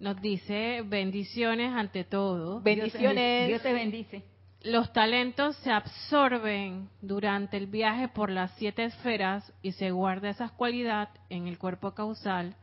[0.00, 2.60] Nos dice bendiciones ante todo.
[2.60, 3.48] Bendiciones.
[3.48, 4.22] Dios te bendice.
[4.62, 10.48] Los talentos se absorben durante el viaje por las siete esferas y se guarda esa
[10.48, 12.56] cualidad en el cuerpo causal.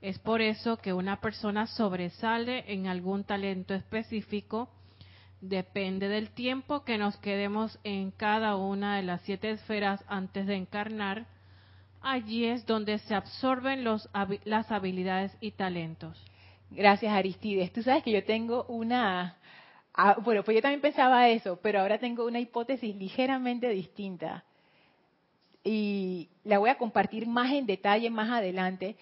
[0.00, 4.68] Es por eso que una persona sobresale en algún talento específico.
[5.40, 10.54] Depende del tiempo que nos quedemos en cada una de las siete esferas antes de
[10.54, 11.26] encarnar.
[12.00, 14.08] Allí es donde se absorben los,
[14.44, 16.24] las habilidades y talentos.
[16.74, 17.72] Gracias, Aristides.
[17.72, 19.36] Tú sabes que yo tengo una
[19.94, 24.44] Ah, bueno, pues yo también pensaba eso, pero ahora tengo una hipótesis ligeramente distinta.
[25.64, 28.96] Y la voy a compartir más en detalle más adelante,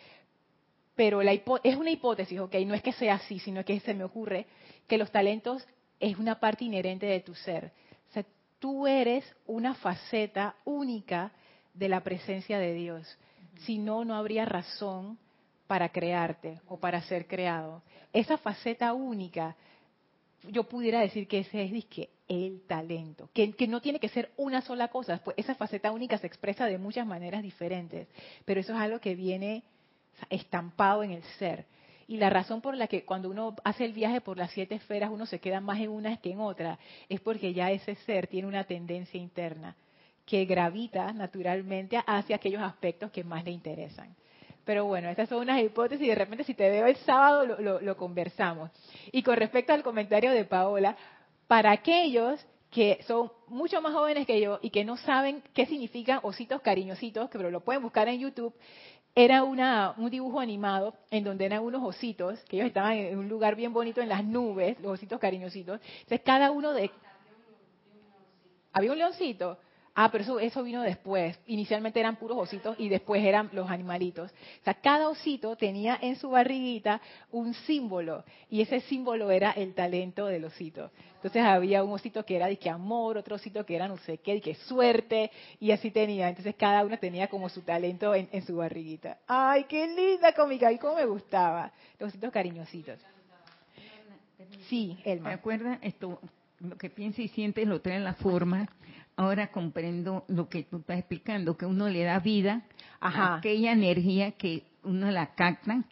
[0.97, 2.55] pero la es una hipótesis, ¿ok?
[2.67, 4.47] No es que sea así, sino que se me ocurre
[4.89, 5.67] que los talentos
[6.01, 7.73] es una parte inherente de tu ser.
[8.11, 8.25] O sea,
[8.59, 11.31] tú eres una faceta única
[11.73, 13.17] de la presencia de Dios.
[13.61, 15.19] Si no, no habría razón
[15.71, 17.81] para crearte o para ser creado.
[18.13, 19.55] Esa faceta única
[20.49, 24.89] yo pudiera decir que ese es el talento, que, no tiene que ser una sola
[24.89, 28.09] cosa, pues esa faceta única se expresa de muchas maneras diferentes,
[28.45, 29.63] pero eso es algo que viene
[30.29, 31.67] estampado en el ser.
[32.09, 35.11] Y la razón por la que cuando uno hace el viaje por las siete esferas
[35.13, 38.49] uno se queda más en unas que en otras es porque ya ese ser tiene
[38.49, 39.77] una tendencia interna
[40.27, 44.17] que gravita naturalmente hacia aquellos aspectos que más le interesan.
[44.71, 47.45] Pero bueno, esas son unas hipótesis y de repente si te veo el sábado
[47.83, 48.71] lo, conversamos.
[49.11, 50.97] Y con respecto al comentario de Paola,
[51.49, 56.21] para aquellos que son mucho más jóvenes que yo y que no saben qué significan
[56.23, 58.55] ositos cariñositos, que pero lo pueden buscar en YouTube,
[59.13, 63.29] era una, un dibujo animado en donde eran unos ositos, que ellos estaban en un
[63.29, 65.81] lugar bien bonito en las nubes, los ositos cariñositos.
[65.83, 66.93] Entonces cada uno de...
[68.73, 69.59] Había un leoncito.
[69.95, 71.39] Ah, pero eso, eso vino después.
[71.47, 74.31] Inicialmente eran puros ositos y después eran los animalitos.
[74.31, 77.01] O sea, cada osito tenía en su barriguita
[77.33, 80.91] un símbolo y ese símbolo era el talento del osito.
[81.17, 84.19] Entonces había un osito que era de que amor, otro osito que era no sé
[84.19, 86.29] qué, de que suerte y así tenía.
[86.29, 89.19] Entonces cada uno tenía como su talento en, su barriguita.
[89.27, 91.73] Ay, qué linda cómica y cómo me gustaba.
[91.99, 92.99] Los ositos cariñositos.
[94.69, 95.29] Sí, Elma.
[95.29, 96.21] ¿Me acuerdas esto?
[96.61, 98.69] Lo que piensa y siente lo trae en la forma
[99.21, 102.63] ahora comprendo lo que tú estás explicando, que uno le da vida
[103.01, 105.85] a aquella energía que uno la capta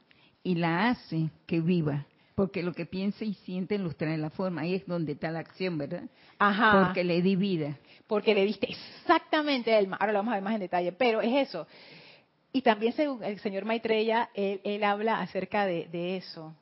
[0.43, 2.07] y la hace que viva.
[2.35, 4.63] Porque lo que piensa y siente los trae la forma.
[4.63, 6.05] Ahí es donde está la acción, ¿verdad?
[6.39, 6.85] Ajá.
[6.87, 7.77] Porque le di vida.
[8.07, 11.49] Porque le diste exactamente, el, ahora lo vamos a ver más en detalle, pero es
[11.49, 11.67] eso.
[12.51, 16.55] Y también según el señor Maitreya, él, habla acerca de, eso.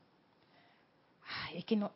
[1.45, 1.93] Ay, es que no,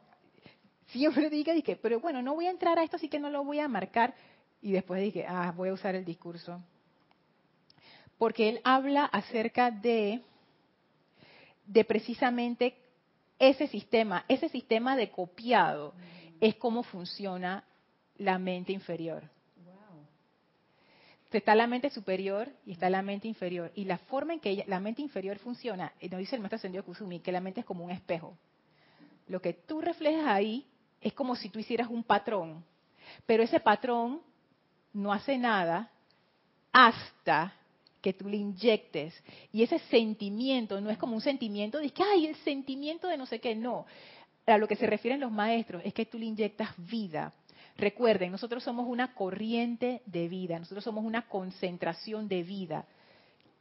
[0.86, 3.42] siempre diga, dije, pero bueno, no voy a entrar a esto, así que no lo
[3.42, 4.14] voy a marcar,
[4.62, 6.62] y después dije, ah, voy a usar el discurso.
[8.18, 10.20] Porque él habla acerca de,
[11.66, 12.76] de precisamente
[13.38, 15.94] ese sistema, ese sistema de copiado,
[16.40, 17.64] es cómo funciona
[18.18, 19.22] la mente inferior.
[21.32, 23.70] Está la mente superior y está la mente inferior.
[23.76, 27.20] Y la forma en que la mente inferior funciona, nos dice el maestro Ascendido Kusumi,
[27.20, 28.36] que la mente es como un espejo.
[29.28, 30.66] Lo que tú reflejas ahí
[31.00, 32.64] es como si tú hicieras un patrón.
[33.26, 34.22] Pero ese patrón
[34.92, 35.90] no hace nada
[36.72, 37.54] hasta
[38.00, 39.14] que tú le inyectes.
[39.52, 43.26] Y ese sentimiento no es como un sentimiento de que, ay, el sentimiento de no
[43.26, 43.86] sé qué, no.
[44.46, 47.32] A lo que se refieren los maestros es que tú le inyectas vida.
[47.76, 52.84] Recuerden, nosotros somos una corriente de vida, nosotros somos una concentración de vida.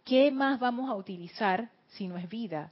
[0.04, 2.72] ¿Qué más vamos a utilizar si no es vida?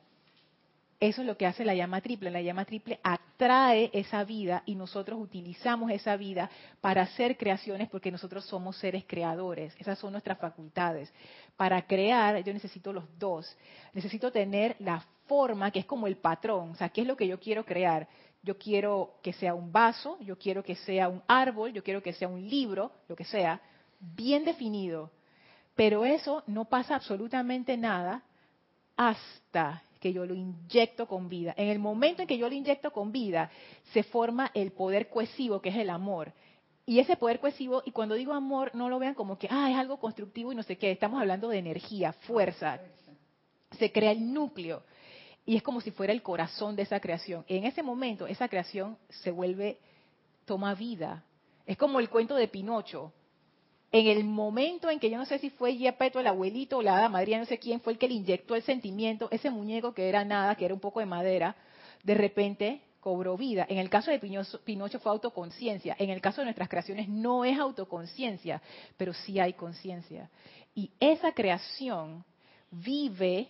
[0.99, 2.31] Eso es lo que hace la llama triple.
[2.31, 6.49] La llama triple atrae esa vida y nosotros utilizamos esa vida
[6.81, 9.75] para hacer creaciones porque nosotros somos seres creadores.
[9.77, 11.13] Esas son nuestras facultades.
[11.55, 13.55] Para crear yo necesito los dos.
[13.93, 16.71] Necesito tener la forma que es como el patrón.
[16.71, 18.07] O sea, ¿qué es lo que yo quiero crear?
[18.41, 22.13] Yo quiero que sea un vaso, yo quiero que sea un árbol, yo quiero que
[22.13, 23.61] sea un libro, lo que sea,
[23.99, 25.11] bien definido.
[25.75, 28.23] Pero eso no pasa absolutamente nada
[28.95, 31.53] hasta que yo lo inyecto con vida.
[31.57, 33.49] En el momento en que yo lo inyecto con vida,
[33.93, 36.33] se forma el poder cohesivo, que es el amor.
[36.85, 39.77] Y ese poder cohesivo, y cuando digo amor, no lo vean como que, ah, es
[39.77, 42.79] algo constructivo y no sé qué, estamos hablando de energía, fuerza.
[43.77, 44.83] Se crea el núcleo.
[45.45, 47.43] Y es como si fuera el corazón de esa creación.
[47.47, 49.79] En ese momento, esa creación se vuelve,
[50.45, 51.23] toma vida.
[51.65, 53.13] Es como el cuento de Pinocho
[53.91, 56.97] en el momento en que yo no sé si fue Gepetto, el abuelito o la
[56.97, 60.09] hada madrina, no sé quién fue el que le inyectó el sentimiento, ese muñeco que
[60.09, 61.55] era nada, que era un poco de madera,
[62.03, 63.65] de repente cobró vida.
[63.69, 65.95] En el caso de Pinocho fue autoconciencia.
[65.97, 68.61] En el caso de nuestras creaciones no es autoconciencia,
[68.97, 70.29] pero sí hay conciencia.
[70.75, 72.25] Y esa creación
[72.69, 73.49] vive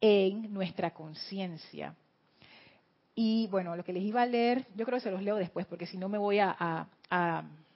[0.00, 1.96] en nuestra conciencia.
[3.16, 5.66] Y bueno, lo que les iba a leer, yo creo que se los leo después,
[5.66, 6.86] porque si no me voy a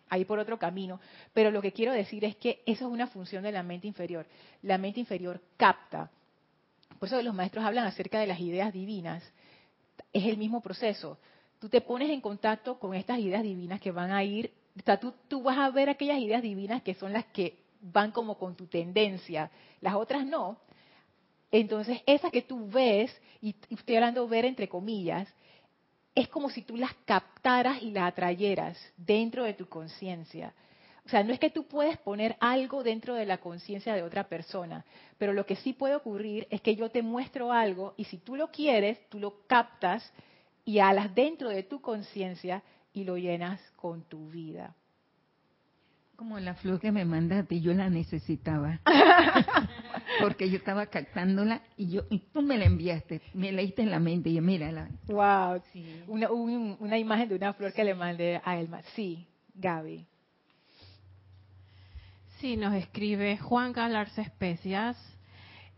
[0.08, 1.00] ahí por otro camino,
[1.32, 4.26] pero lo que quiero decir es que eso es una función de la mente inferior.
[4.62, 6.10] La mente inferior capta.
[6.98, 9.22] Por eso los maestros hablan acerca de las ideas divinas.
[10.12, 11.18] Es el mismo proceso.
[11.58, 14.52] Tú te pones en contacto con estas ideas divinas que van a ir,
[14.86, 18.56] o tú vas a ver aquellas ideas divinas que son las que van como con
[18.56, 19.50] tu tendencia,
[19.80, 20.58] las otras no.
[21.50, 25.28] Entonces, esas que tú ves, y estoy hablando ver entre comillas,
[26.16, 30.54] es como si tú las captaras y las atrayeras dentro de tu conciencia.
[31.04, 34.24] O sea, no es que tú puedes poner algo dentro de la conciencia de otra
[34.24, 34.84] persona,
[35.18, 38.34] pero lo que sí puede ocurrir es que yo te muestro algo y si tú
[38.34, 40.10] lo quieres, tú lo captas
[40.64, 42.62] y alas dentro de tu conciencia
[42.94, 44.74] y lo llenas con tu vida.
[46.16, 48.80] Como la flor que me mandaste, yo la necesitaba.
[50.20, 53.98] Porque yo estaba captándola y yo y tú me la enviaste, me leíste en la
[53.98, 54.88] mente y yo, mírala.
[55.06, 55.62] Wow,
[56.06, 58.82] una, una imagen de una flor que le mandé a Elma.
[58.94, 60.06] Sí, Gaby.
[62.38, 64.96] Sí, nos escribe Juan Galarza Especias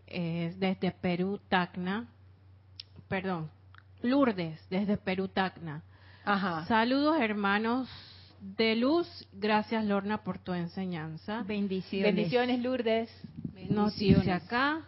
[0.06, 2.08] desde Perú, Tacna.
[3.08, 3.50] Perdón,
[4.02, 5.82] Lourdes, desde Perú, Tacna.
[6.24, 6.66] Ajá.
[6.66, 7.88] Saludos hermanos
[8.40, 9.06] de luz.
[9.32, 11.42] Gracias, Lorna, por tu enseñanza.
[11.44, 12.14] Bendiciones.
[12.14, 13.10] Bendiciones, Lourdes.
[13.68, 14.82] Nos dice acá,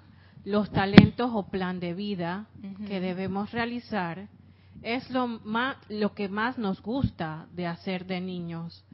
[0.45, 2.47] los talentos o plan de vida
[2.87, 4.29] que debemos realizar
[4.83, 8.85] es lo, más, lo que más nos gusta de hacer de niños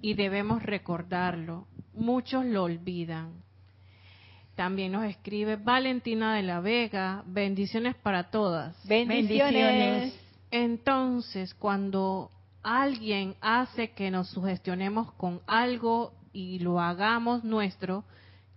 [0.00, 1.66] y debemos recordarlo.
[1.94, 3.42] Muchos lo olvidan.
[4.54, 8.76] También nos escribe Valentina de la Vega, bendiciones para todas.
[8.86, 10.18] bendiciones.
[10.50, 12.30] Entonces, cuando
[12.62, 18.04] alguien hace que nos sugestionemos con algo y lo hagamos nuestro,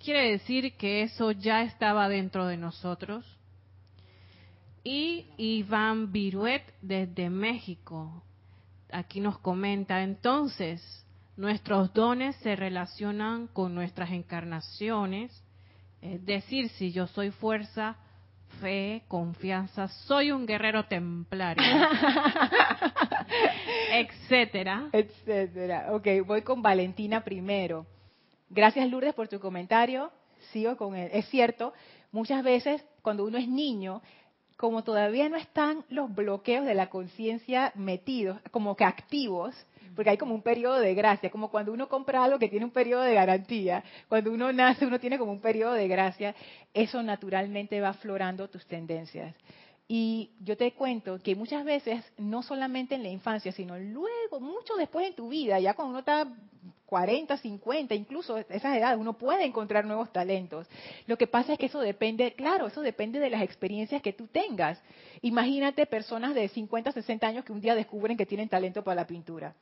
[0.03, 3.25] quiere decir que eso ya estaba dentro de nosotros.
[4.83, 8.23] Y Iván Viruet desde México,
[8.91, 15.43] aquí nos comenta, entonces, nuestros dones se relacionan con nuestras encarnaciones,
[16.01, 17.97] es decir, si yo soy fuerza,
[18.61, 21.63] fe, confianza, soy un guerrero templario,
[23.91, 24.89] etcétera.
[24.93, 25.87] Etcétera.
[25.91, 27.85] Ok, voy con Valentina primero.
[28.49, 30.11] Gracias Lourdes por tu comentario.
[30.51, 31.09] Sigo con él.
[31.13, 31.73] Es cierto,
[32.11, 34.01] muchas veces cuando uno es niño,
[34.57, 39.55] como todavía no están los bloqueos de la conciencia metidos, como que activos,
[39.95, 42.71] porque hay como un periodo de gracia, como cuando uno compra algo que tiene un
[42.71, 46.35] periodo de garantía, cuando uno nace uno tiene como un periodo de gracia,
[46.73, 49.35] eso naturalmente va aflorando tus tendencias.
[49.87, 54.75] Y yo te cuento que muchas veces, no solamente en la infancia, sino luego, mucho
[54.75, 56.27] después en tu vida, ya cuando uno está
[56.87, 60.67] 40, 50, incluso esas edades, uno puede encontrar nuevos talentos.
[61.05, 64.27] Lo que pasa es que eso depende, claro, eso depende de las experiencias que tú
[64.27, 64.81] tengas.
[65.21, 69.07] Imagínate personas de 50, 60 años que un día descubren que tienen talento para la
[69.07, 69.55] pintura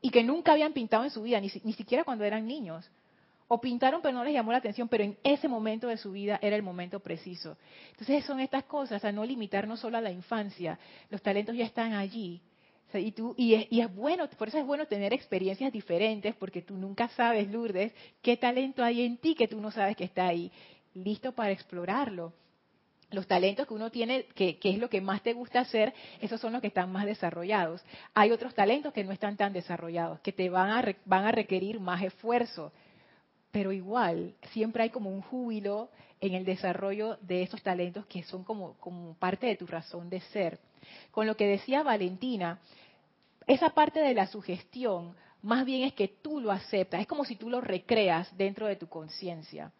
[0.00, 2.88] y que nunca habían pintado en su vida, ni, ni siquiera cuando eran niños.
[3.48, 6.38] O pintaron pero no les llamó la atención, pero en ese momento de su vida
[6.42, 7.56] era el momento preciso.
[7.90, 10.78] Entonces son estas cosas, a no limitarnos solo a la infancia.
[11.10, 12.40] Los talentos ya están allí.
[12.92, 16.62] y, tú, y, es, y es bueno, por eso es bueno tener experiencias diferentes, porque
[16.62, 17.92] tú nunca sabes, Lourdes,
[18.22, 20.50] qué talento hay en ti que tú no sabes que está ahí,
[20.94, 22.32] listo para explorarlo
[23.10, 26.52] los talentos que uno tiene, que, es lo que más te gusta hacer, esos son
[26.52, 27.84] los que están más desarrollados.
[28.14, 31.78] Hay otros talentos que no están tan desarrollados, que te van a, van a requerir
[31.78, 32.72] más esfuerzo.
[33.56, 35.88] Pero igual, siempre hay como un júbilo
[36.20, 40.20] en el desarrollo de esos talentos que son como, como parte de tu razón de
[40.20, 40.58] ser.
[41.10, 42.60] Con lo que decía Valentina,
[43.46, 47.34] esa parte de la sugestión más bien es que tú lo aceptas, es como si
[47.34, 49.72] tú lo recreas dentro de tu conciencia.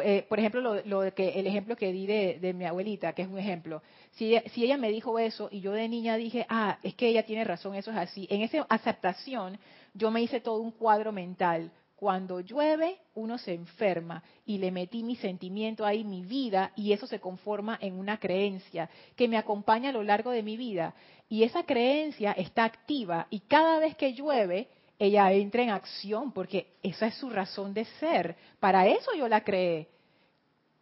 [0.00, 3.40] Eh, por ejemplo, lo, que, el ejemplo que di de, mi abuelita, que es un
[3.40, 3.82] ejemplo.
[4.12, 7.26] Si si ella me dijo eso y yo de niña dije, ah, es que ella
[7.26, 8.28] tiene razón, eso es así.
[8.30, 9.58] En esa aceptación
[9.92, 15.02] yo me hice todo un cuadro mental cuando llueve, uno se enferma y le metí
[15.02, 19.90] mi sentimiento ahí, mi vida, y eso se conforma en una creencia que me acompaña
[19.90, 20.94] a lo largo de mi vida.
[21.28, 26.68] Y esa creencia está activa y cada vez que llueve, ella entra en acción porque
[26.84, 28.36] esa es su razón de ser.
[28.60, 29.88] Para eso yo la creé.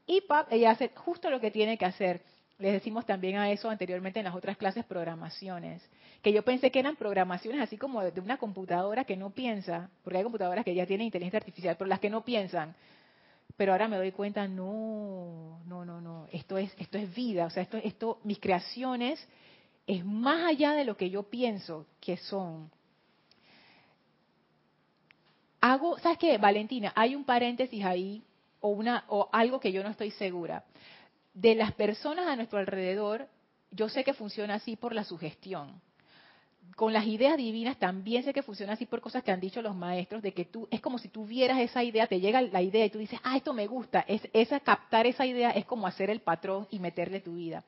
[0.06, 2.20] Y pap, ella hace justo lo que tiene que hacer.
[2.58, 5.82] Les decimos también a eso anteriormente en las otras clases programaciones,
[6.22, 10.18] que yo pensé que eran programaciones así como de una computadora que no piensa, porque
[10.18, 12.74] hay computadoras que ya tienen inteligencia artificial, pero las que no piensan.
[13.58, 17.50] Pero ahora me doy cuenta, no, no, no, no, esto es, esto es vida, o
[17.50, 19.26] sea, esto, esto, mis creaciones
[19.86, 22.70] es más allá de lo que yo pienso que son.
[25.60, 26.92] Hago, ¿sabes qué, Valentina?
[26.96, 28.22] Hay un paréntesis ahí
[28.60, 30.64] o una o algo que yo no estoy segura
[31.36, 33.28] de las personas a nuestro alrededor,
[33.70, 35.82] yo sé que funciona así por la sugestión.
[36.76, 39.76] Con las ideas divinas también sé que funciona así por cosas que han dicho los
[39.76, 42.86] maestros, de que tú, es como si tú vieras esa idea, te llega la idea
[42.86, 44.00] y tú dices, ah, esto me gusta.
[44.08, 47.64] Es, esa, captar esa idea es como hacer el patrón y meterle tu vida.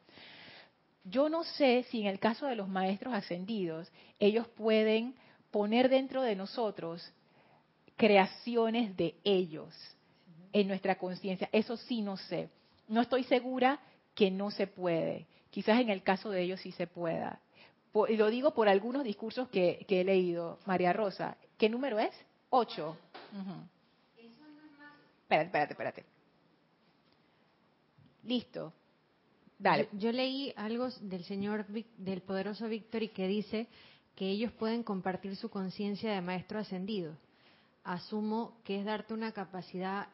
[1.05, 5.15] Yo no sé si en el caso de los maestros ascendidos, ellos pueden
[5.51, 7.07] poner dentro de nosotros
[7.97, 9.75] creaciones de ellos
[10.55, 11.51] en nuestra conciencia.
[11.53, 12.49] Eso sí no sé
[12.89, 13.81] no estoy segura
[14.15, 15.27] que no se puede.
[15.51, 17.41] Quizás en el caso de ellos sí se pueda.
[18.09, 20.59] y lo digo por algunos discursos que, he leído.
[20.67, 22.13] María Rosa, ¿qué número es?
[22.51, 22.97] Ocho.
[25.23, 26.05] Espérate, espérate, espérate.
[28.25, 28.73] Listo.
[29.59, 29.89] Dale.
[29.93, 33.67] Yo, yo, leí algo del señor, del poderoso Víctor y que dice
[34.15, 37.15] que ellos pueden compartir su conciencia de maestro ascendido.
[37.85, 40.09] Asumo que es darte una capacidad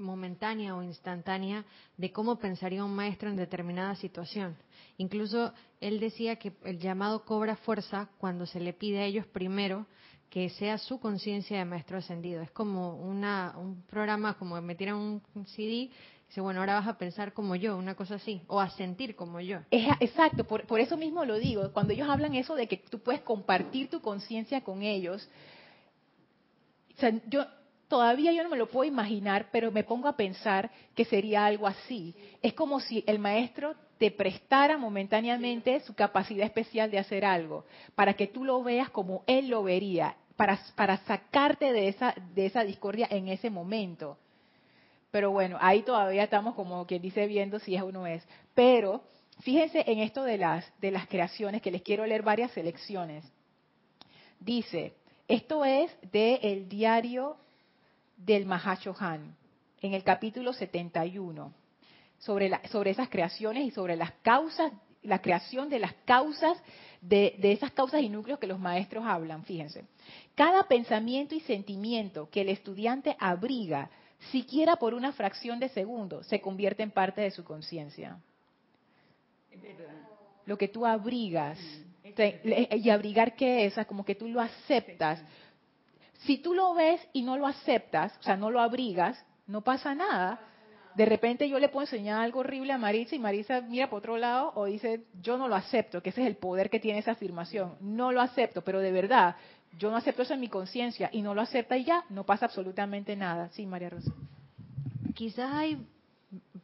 [0.00, 1.64] momentánea o instantánea
[1.96, 4.56] de cómo pensaría un maestro en determinada situación.
[4.96, 9.86] Incluso él decía que el llamado cobra fuerza cuando se le pide a ellos primero
[10.28, 12.40] que sea su conciencia de maestro ascendido.
[12.42, 15.90] Es como una, un programa, como metieran un CD,
[16.30, 19.40] dice, bueno, ahora vas a pensar como yo, una cosa así, o a sentir como
[19.40, 19.58] yo.
[19.72, 23.90] Exacto, por, eso mismo lo digo, cuando ellos hablan eso de que tú puedes compartir
[23.90, 25.28] tu conciencia con ellos,
[27.26, 27.44] yo,
[27.90, 31.66] todavía yo no me lo puedo imaginar, pero me pongo a pensar que sería algo
[31.66, 32.14] así.
[32.40, 37.66] Es como si el maestro te prestara momentáneamente su capacidad especial de hacer algo,
[37.96, 42.46] para que tú lo veas como él lo vería, para, para sacarte de esa, de
[42.46, 44.16] esa discordia en ese momento.
[45.10, 48.22] Pero bueno, ahí todavía estamos como quien dice viendo si es o no es.
[48.54, 49.02] Pero
[49.40, 53.24] fíjense en esto de las, de las creaciones, que les quiero leer varias selecciones.
[54.38, 54.94] Dice,
[55.26, 57.36] esto es del el diario
[58.24, 59.34] del Mahashohan,
[59.80, 61.52] en el capítulo 71,
[62.18, 66.62] sobre, la, sobre esas creaciones y sobre las causas, la creación de las causas,
[67.00, 69.44] de, de esas causas y núcleos que los maestros hablan.
[69.44, 69.84] Fíjense,
[70.34, 73.90] cada pensamiento y sentimiento que el estudiante abriga,
[74.30, 78.18] siquiera por una fracción de segundo, se convierte en parte de su conciencia.
[80.44, 81.58] Lo que tú abrigas.
[82.02, 83.74] ¿Y abrigar qué es?
[83.86, 85.22] Como que tú lo aceptas.
[86.20, 89.94] Si tú lo ves y no lo aceptas, o sea, no lo abrigas, no pasa
[89.94, 90.40] nada.
[90.94, 94.16] De repente yo le puedo enseñar algo horrible a Marisa y Marisa mira por otro
[94.18, 97.12] lado o dice, yo no lo acepto, que ese es el poder que tiene esa
[97.12, 97.76] afirmación.
[97.80, 99.36] No lo acepto, pero de verdad,
[99.78, 102.46] yo no acepto eso en mi conciencia y no lo acepta y ya, no pasa
[102.46, 103.48] absolutamente nada.
[103.50, 104.12] Sí, María Rosa.
[105.14, 105.86] Quizás hay,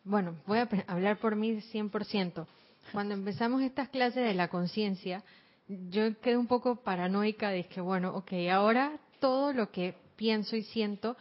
[0.05, 2.47] bueno, voy a hablar por mí 100%.
[2.93, 5.23] Cuando empezamos estas clases de la conciencia,
[5.69, 8.93] yo quedé un poco paranoica de que, bueno, ok, ahora
[9.27, 11.17] todo lo que pienso y siento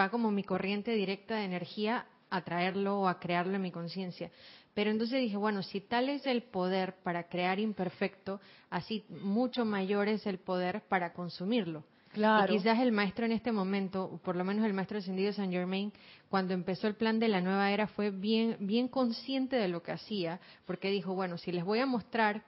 [0.00, 4.30] va como mi corriente directa de energía a traerlo o a crearlo en mi conciencia.
[4.72, 8.40] Pero entonces dije, bueno, si tal es el poder para crear imperfecto,
[8.70, 11.84] así mucho mayor es el poder para consumirlo.
[12.14, 12.54] Claro.
[12.54, 15.92] Y quizás el maestro en este momento, por lo menos el maestro ascendido Saint Germain,
[16.30, 19.92] cuando empezó el plan de la nueva era, fue bien, bien consciente de lo que
[19.92, 22.44] hacía, porque dijo, bueno, si les voy a mostrar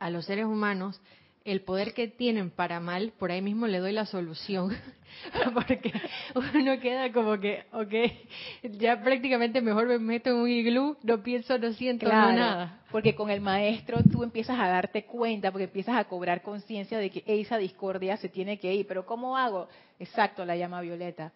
[0.00, 1.00] a los seres humanos
[1.44, 4.74] el poder que tienen para mal, por ahí mismo le doy la solución,
[5.54, 5.92] porque
[6.34, 11.58] uno queda como que, ok, ya prácticamente mejor me meto en un iglú, no pienso,
[11.58, 12.80] no siento nada.
[12.90, 17.10] Porque con el maestro tú empiezas a darte cuenta, porque empiezas a cobrar conciencia de
[17.10, 19.68] que esa discordia se tiene que ir, pero ¿cómo hago?
[19.98, 21.32] Exacto, la llama Violeta.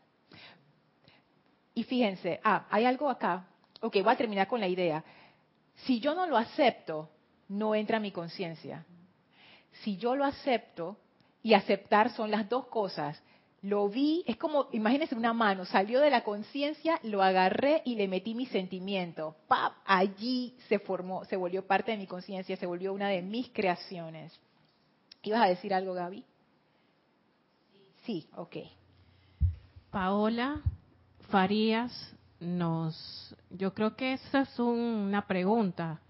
[1.74, 3.46] y fíjense, ah, hay algo acá.
[3.80, 5.04] Ok, voy a terminar con la idea.
[5.84, 7.10] Si yo no lo acepto,
[7.48, 8.84] no entra mi conciencia.
[9.82, 10.96] Si yo lo acepto,
[11.42, 13.20] y aceptar son las dos cosas.
[13.62, 18.06] Lo vi, es como, imagínense una mano, salió de la conciencia, lo agarré y le
[18.06, 19.34] metí mi sentimiento.
[19.48, 19.72] ¡Pap!
[19.84, 24.38] Allí se formó, se volvió parte de mi conciencia, se volvió una de mis creaciones.
[25.22, 26.24] ¿Ibas a decir algo, Gaby?
[28.04, 28.56] Sí, ok.
[29.90, 30.60] Paola
[31.30, 36.00] Farías nos, yo creo que esa es una pregunta.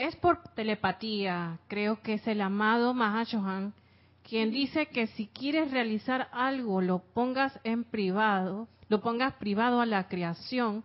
[0.00, 3.74] Es por telepatía, creo que es el amado Mahashohan
[4.22, 9.84] quien dice que si quieres realizar algo, lo pongas en privado, lo pongas privado a
[9.84, 10.84] la creación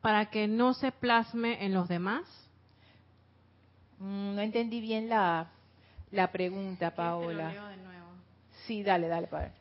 [0.00, 2.24] para que no se plasme en los demás?
[3.98, 5.50] Mm, no entendí bien la,
[6.10, 7.52] la pregunta, Paola.
[8.66, 9.52] Sí, dale, dale, padre.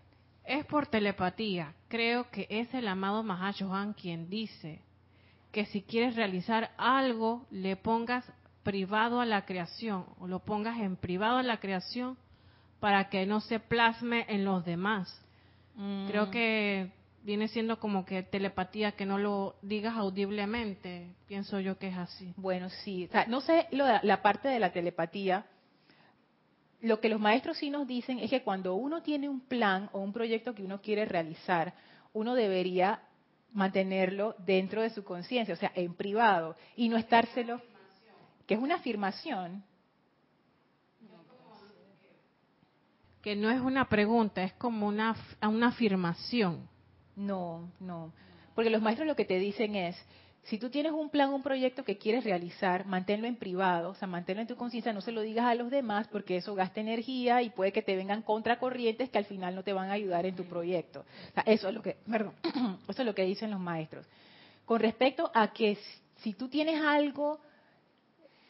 [0.46, 1.74] Es por telepatía.
[1.89, 4.80] Creo que es el amado Mahashohan quien dice
[5.52, 8.26] que si quieres realizar algo, le pongas
[8.66, 12.18] privado a la creación o lo pongas en privado a la creación
[12.80, 15.22] para que no se plasme en los demás.
[16.07, 16.32] Creo mm.
[16.32, 16.91] que
[17.24, 21.13] viene siendo como que telepatía, que no lo digas audiblemente.
[21.28, 22.34] Pienso yo que es así.
[22.38, 23.07] Bueno, sí.
[23.28, 25.45] no sé la parte de la telepatía.
[26.82, 29.99] Lo que los maestros sí nos dicen es que cuando uno tiene un plan o
[29.99, 31.74] un proyecto que uno quiere realizar,
[32.13, 33.01] uno debería
[33.53, 37.61] mantenerlo dentro de su conciencia, o sea, en privado, y no estárselo,
[38.46, 39.64] que es una afirmación.
[43.26, 46.70] que no es una pregunta, es como una, una afirmación.
[47.16, 48.14] No, no.
[48.54, 49.98] Porque los maestros lo que te dicen es,
[50.43, 54.08] si tú tienes un plan, un proyecto que quieres realizar, manténlo en privado, o sea,
[54.08, 57.41] manténlo en tu conciencia, no se lo digas a los demás porque eso gasta energía
[57.41, 60.36] y puede que te vengan contracorrientes que al final no te van a ayudar en
[60.36, 61.00] tu proyecto.
[61.00, 62.36] O sea, eso es lo que, perdón,
[62.88, 64.06] eso es lo que dicen los maestros.
[64.66, 65.80] Con respecto a que
[66.18, 67.39] si tú tienes algo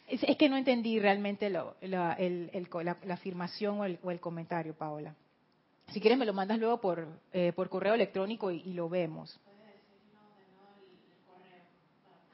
[0.08, 2.16] es, que no entendí realmente lo, la,
[3.10, 5.16] afirmación o el, comentario, Paola.
[5.92, 9.40] Si quieres me lo mandas luego por, eh, por correo electrónico y, lo vemos.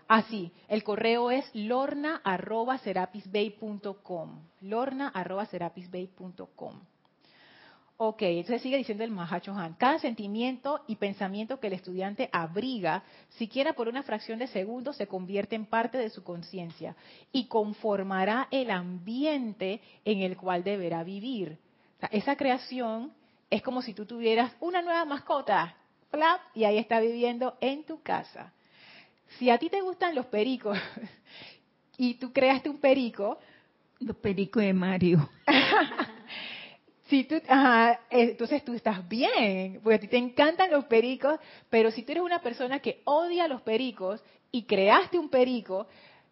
[0.07, 4.39] Ah, sí, el correo es lorna.serapisbay.com.
[4.61, 6.82] Lorna.serapisbay.com.
[8.03, 9.75] Ok, entonces sigue diciendo el Mahacho Han.
[9.75, 13.03] Cada sentimiento y pensamiento que el estudiante abriga,
[13.37, 16.95] siquiera por una fracción de segundo, se convierte en parte de su conciencia
[17.31, 21.59] y conformará el ambiente en el cual deberá vivir.
[22.09, 23.13] esa creación
[23.51, 25.75] es como si tú tuvieras una nueva mascota,
[26.55, 28.51] y ahí está viviendo en tu casa.
[29.37, 30.75] Si a ti te gustan los pericos
[31.99, 33.37] y tú creaste un perico,
[33.99, 35.29] los pericos de Mario.
[37.12, 41.91] Si tú, ajá, entonces tú estás bien, porque a ti te encantan los pericos, pero
[41.91, 45.88] si tú eres una persona que odia los pericos y creaste un perico,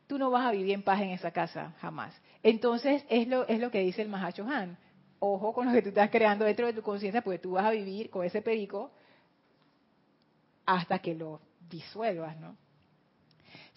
[0.08, 2.16] tú no vas a vivir en paz en esa casa, jamás.
[2.44, 4.78] Entonces es lo, es lo que dice el Mahacho Han.
[5.20, 7.72] Ojo con lo que tú estás creando dentro de tu conciencia, porque tú vas a
[7.72, 8.90] vivir con ese perico
[10.66, 12.56] hasta que lo disuelvas, ¿no?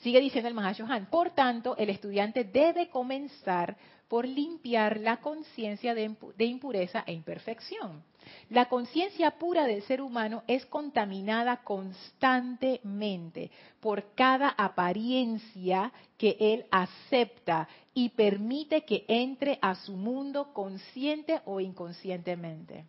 [0.02, 3.76] Sigue diciendo el Mahashohan, por tanto, el estudiante debe comenzar
[4.12, 8.04] por limpiar la conciencia de, impureza e imperfección.
[8.50, 13.50] La conciencia pura del ser humano es contaminada constantemente
[13.80, 21.58] por cada apariencia que él acepta y permite que entre a su mundo consciente o
[21.58, 22.84] inconscientemente.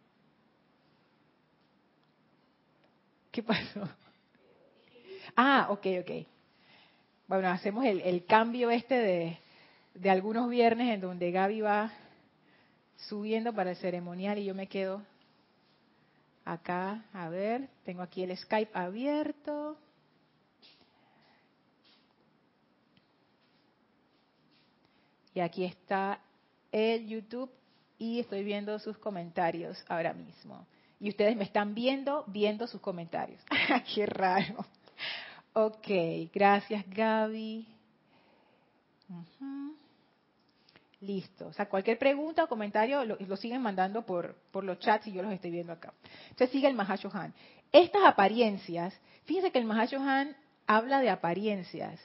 [3.32, 3.88] ¿Qué pasó?
[5.38, 6.12] Ah, ok, ok
[7.28, 9.38] bueno, hacemos el, cambio este de,
[10.10, 11.92] algunos viernes en donde Gaby va
[12.96, 15.02] subiendo para el ceremonial y yo me quedo
[16.46, 19.78] acá, a ver, tengo aquí el Skype abierto.
[25.34, 26.20] Y aquí está
[26.72, 27.52] el YouTube
[27.98, 30.68] y estoy viendo sus comentarios ahora mismo.
[31.00, 33.42] Y ustedes me están viendo, viendo sus comentarios.
[33.94, 34.66] ¡Qué raro!
[35.54, 35.88] Ok,
[36.34, 37.68] gracias Gaby.
[41.06, 41.48] Listo.
[41.48, 45.22] O sea, cualquier pregunta o comentario lo, siguen mandando por, por, los chats y yo
[45.22, 45.94] los estoy viendo acá.
[46.30, 47.34] Entonces sigue el Mahashohan.
[47.72, 50.36] Estas apariencias, fíjense que el Mahashohan
[50.66, 52.00] habla de apariencias,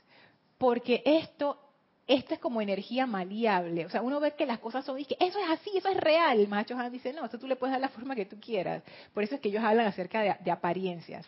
[0.57, 1.61] porque esto,
[2.09, 3.87] esto es como energía maleable.
[3.87, 5.97] O sea, uno ve que las cosas son, y que eso es así, eso es
[5.97, 6.41] real.
[6.41, 8.83] El dice, no, eso tú le puedes dar la forma que tú quieras.
[9.15, 11.25] Por eso es que ellos hablan acerca de apariencias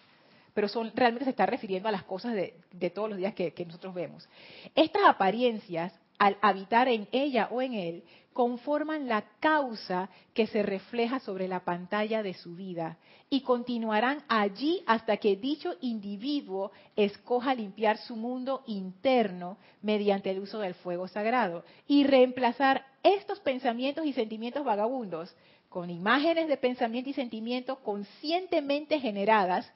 [0.55, 3.95] pero son, realmente se está refiriendo a las cosas de, todos los días que, nosotros
[3.95, 4.29] vemos.
[4.75, 8.05] Estas apariencias, al habitar en ella o en él,
[8.35, 12.99] conforman la causa que se refleja sobre la pantalla de su vida
[13.31, 20.59] y continuarán allí hasta que dicho individuo escoja limpiar su mundo interno mediante el uso
[20.59, 25.35] del fuego sagrado y reemplazar estos pensamientos y sentimientos vagabundos
[25.71, 29.73] con imágenes de pensamiento y sentimientos conscientemente generadas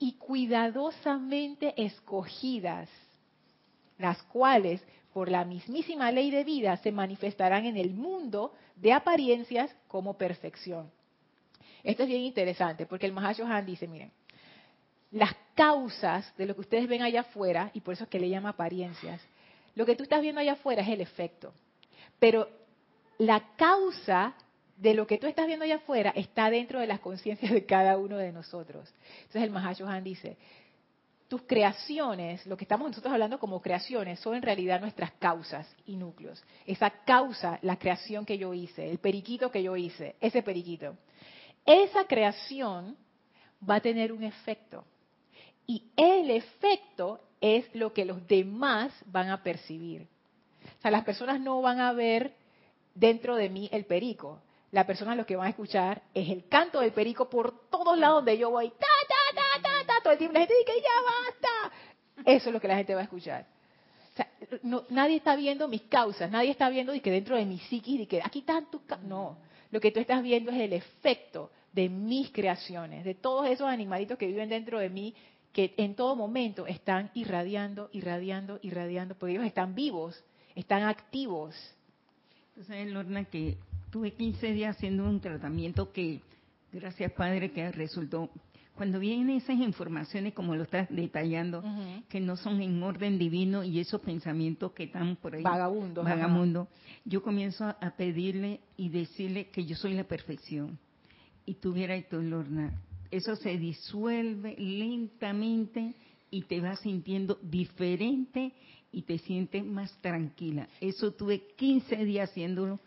[0.00, 2.88] y cuidadosamente escogidas,
[3.96, 4.82] las cuales
[5.12, 10.90] por la mismísima ley de vida se manifestarán en el mundo de apariencias como perfección.
[11.82, 14.12] Esto es bien interesante porque el Mahashohan dice, miren,
[15.10, 18.28] las causas de lo que ustedes ven allá afuera, y por eso es que le
[18.28, 19.20] llama apariencias,
[19.74, 21.52] lo que tú estás viendo allá afuera es el efecto.
[22.18, 22.48] Pero
[23.18, 24.34] la causa
[24.76, 27.96] de lo que tú estás viendo allá afuera está dentro de las conciencias de cada
[27.96, 28.92] uno de nosotros.
[29.18, 30.36] Entonces el Mahashohan dice,
[31.28, 35.96] tus creaciones, lo que estamos nosotros hablando como creaciones, son en realidad nuestras causas y
[35.96, 36.42] núcleos.
[36.66, 40.96] Esa causa, la creación que yo hice, el periquito que yo hice, ese periquito.
[41.66, 42.96] Esa creación
[43.68, 44.84] va a tener un efecto.
[45.66, 50.08] Y el efecto es lo que los demás van a percibir.
[50.78, 52.34] O sea, las personas no van a ver
[52.94, 54.40] dentro de mí el perico.
[54.70, 58.18] La persona lo que van a escuchar es el canto del perico por todos lados
[58.18, 58.72] donde yo voy.
[60.10, 61.76] El tiempo la gente dice ya basta.
[62.30, 63.46] Eso es lo que la gente va a escuchar.
[64.90, 68.06] Nadie está viendo mis causas, nadie está viendo y que dentro de mi psiquis, y
[68.06, 69.38] que aquí están tus No,
[69.70, 74.18] lo que tú estás viendo es el efecto de mis creaciones, de todos esos animalitos
[74.18, 75.14] que viven dentro de mí,
[75.52, 81.54] que en todo momento están irradiando, irradiando, irradiando, porque ellos están vivos, están activos.
[82.50, 83.56] Entonces, Lorna, que
[83.90, 86.20] tuve 15 días haciendo un tratamiento que,
[86.72, 88.30] gracias Padre, que resultó
[88.78, 91.64] cuando vienen esas informaciones como lo estás detallando,
[92.08, 96.68] que no son en orden divino y esos pensamientos que están por ahí vagabundos, vagabundo,
[97.04, 100.78] yo comienzo a pedirle y decirle que yo soy la perfección.
[101.44, 105.94] Y tuviera y tu Lorna, eso se disuelve lentamente
[106.30, 108.52] y te vas sintiendo diferente
[108.92, 110.68] y te sientes más tranquila.
[110.80, 112.78] Eso tuve 15 días haciéndolo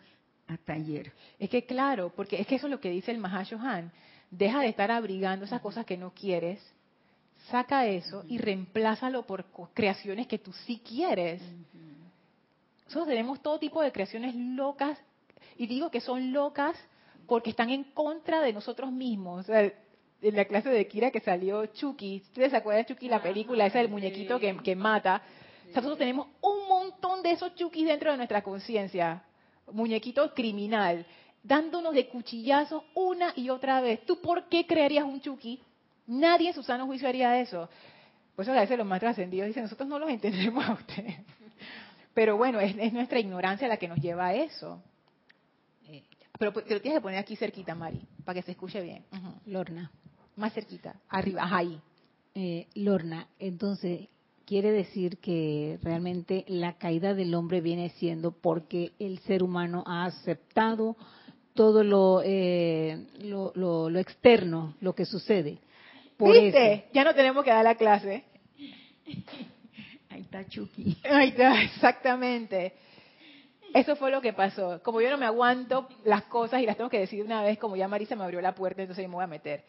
[0.46, 1.12] hasta ayer.
[1.38, 3.92] Es que claro, porque es que eso es lo que dice el Mahashohan
[4.32, 6.58] deja de estar abrigando esas cosas que no quieres,
[7.50, 11.42] saca eso y reemplázalo por creaciones que tú sí quieres.
[12.86, 14.98] Nosotros tenemos todo tipo de creaciones locas,
[15.56, 16.76] y digo que son locas
[17.26, 19.48] porque están en contra de nosotros mismos.
[19.48, 23.66] en la clase de Kira que salió Chucky, ¿ustedes se acuerdan de Chucky, la película
[23.66, 25.22] esa del muñequito que, que mata?
[25.66, 29.22] nosotros tenemos un montón de esos Chucky dentro de nuestra conciencia,
[29.70, 31.06] muñequito criminal
[31.42, 34.04] dándonos de cuchillazos una y otra vez.
[34.06, 35.60] ¿Tú por qué crearías un Chucky?
[36.06, 37.68] Nadie en su sano juicio haría eso.
[38.34, 41.16] Por eso a veces los más trascendidos dicen, nosotros no los entendemos a ustedes.
[42.14, 44.82] Pero bueno, es, nuestra ignorancia la que nos lleva a eso.
[45.88, 46.02] Eh,
[46.38, 49.04] pero te lo tienes que poner aquí cerquita, Mari, para que se escuche bien.
[49.46, 49.90] Lorna.
[50.36, 51.80] Más cerquita, arriba, ahí.
[52.34, 54.08] Eh, Lorna, entonces,
[54.44, 60.04] quiere decir que realmente la caída del hombre viene siendo porque el ser humano ha
[60.04, 60.96] aceptado
[61.54, 65.58] todo lo, eh, lo, lo, externo, lo que sucede.
[66.16, 66.86] Por ¿Viste?
[66.92, 68.24] Ya no tenemos que dar la clase.
[70.10, 70.96] Ahí está Chucky.
[71.04, 72.74] Ahí está, exactamente.
[73.74, 74.82] Eso fue lo que pasó.
[74.82, 77.76] Como yo no me aguanto las cosas y las tengo que decir una vez, como
[77.76, 79.64] ya Marisa me abrió la puerta, entonces yo me voy a meter.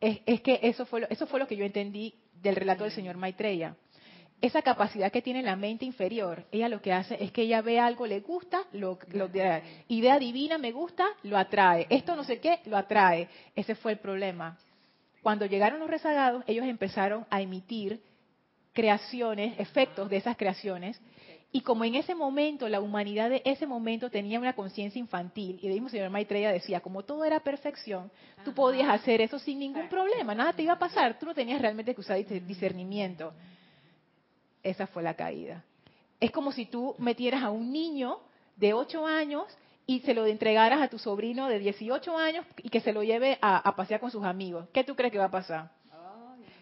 [0.00, 2.92] Es, es que eso fue, lo, eso fue lo que yo entendí del relato del
[2.92, 3.76] señor Maitreya
[4.40, 7.78] esa capacidad que tiene la mente inferior, ella lo que hace es que ella ve
[7.78, 9.28] algo, le gusta, lo, lo
[9.88, 11.86] idea divina me gusta, lo atrae.
[11.90, 13.28] Esto no sé qué, lo atrae.
[13.54, 14.56] Ese fue el problema.
[15.22, 18.00] Cuando llegaron los rezagados, ellos empezaron a emitir
[18.72, 20.98] creaciones, efectos de esas creaciones,
[21.52, 25.66] y como en ese momento, la humanidad de ese momento tenía una conciencia infantil, y
[25.66, 28.10] de mismo señor Maitreya decía, como todo era perfección,
[28.44, 31.60] tú podías hacer eso sin ningún problema, nada te iba a pasar, tú no tenías
[31.60, 33.34] realmente que usar discernimiento
[34.62, 35.64] esa fue la caída.
[36.18, 38.20] Es como si tú metieras a un niño
[38.56, 39.44] de 8 años
[39.86, 43.38] y se lo entregaras a tu sobrino de 18 años y que se lo lleve
[43.40, 44.68] a, pasear con sus amigos.
[44.72, 45.70] ¿Qué tú crees que va a pasar?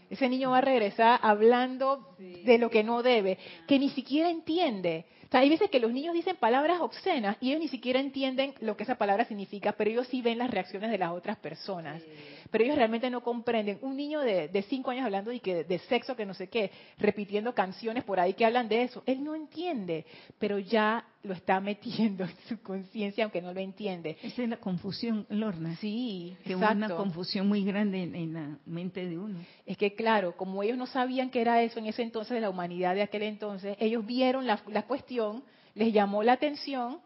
[0.09, 3.37] Ese niño va a regresar hablando de lo que no debe,
[3.67, 5.05] que ni siquiera entiende.
[5.27, 8.55] O sea, hay veces que los niños dicen palabras obscenas y ellos ni siquiera entienden
[8.61, 12.03] lo que esa palabra significa, pero ellos sí ven las reacciones de las otras personas
[12.51, 13.79] pero ellos realmente no comprenden.
[13.83, 16.71] Un niño de, de cinco años hablando de, que, de sexo, que no sé qué,
[16.99, 20.07] repitiendo canciones por ahí que hablan de eso, él no entiende,
[20.39, 24.17] pero ya lo está metiendo en su conciencia, aunque no lo entiende.
[24.23, 25.77] Esa es la confusión, Lorna.
[25.77, 26.77] Sí, que exacto.
[26.77, 29.39] una confusión muy grande en, la mente de uno.
[29.67, 32.51] Es que claro, como ellos no sabían que era eso en ese entonces de la
[32.51, 35.43] humanidad de aquel entonces, ellos vieron la, la cuestión,
[35.75, 37.01] les llamó la atención,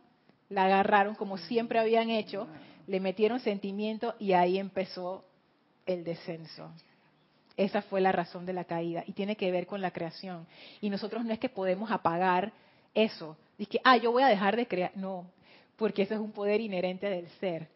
[0.48, 2.46] la agarraron como siempre habían hecho,
[2.86, 5.24] le metieron sentimiento y ahí empezó
[5.86, 6.70] el descenso.
[7.56, 10.46] Esa fue la razón de la caída y tiene que ver con la creación.
[10.80, 12.52] Y nosotros no es que podemos apagar
[12.94, 13.36] eso.
[13.58, 14.92] Dice que, ah, yo voy a dejar de crear.
[14.94, 15.26] No,
[15.76, 17.68] porque eso es un poder inherente del ser.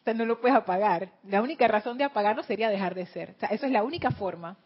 [0.00, 1.10] O sea, no lo puedes apagar.
[1.24, 3.34] La única razón de apagarlo sería dejar de ser.
[3.36, 4.56] O sea, eso es la única forma.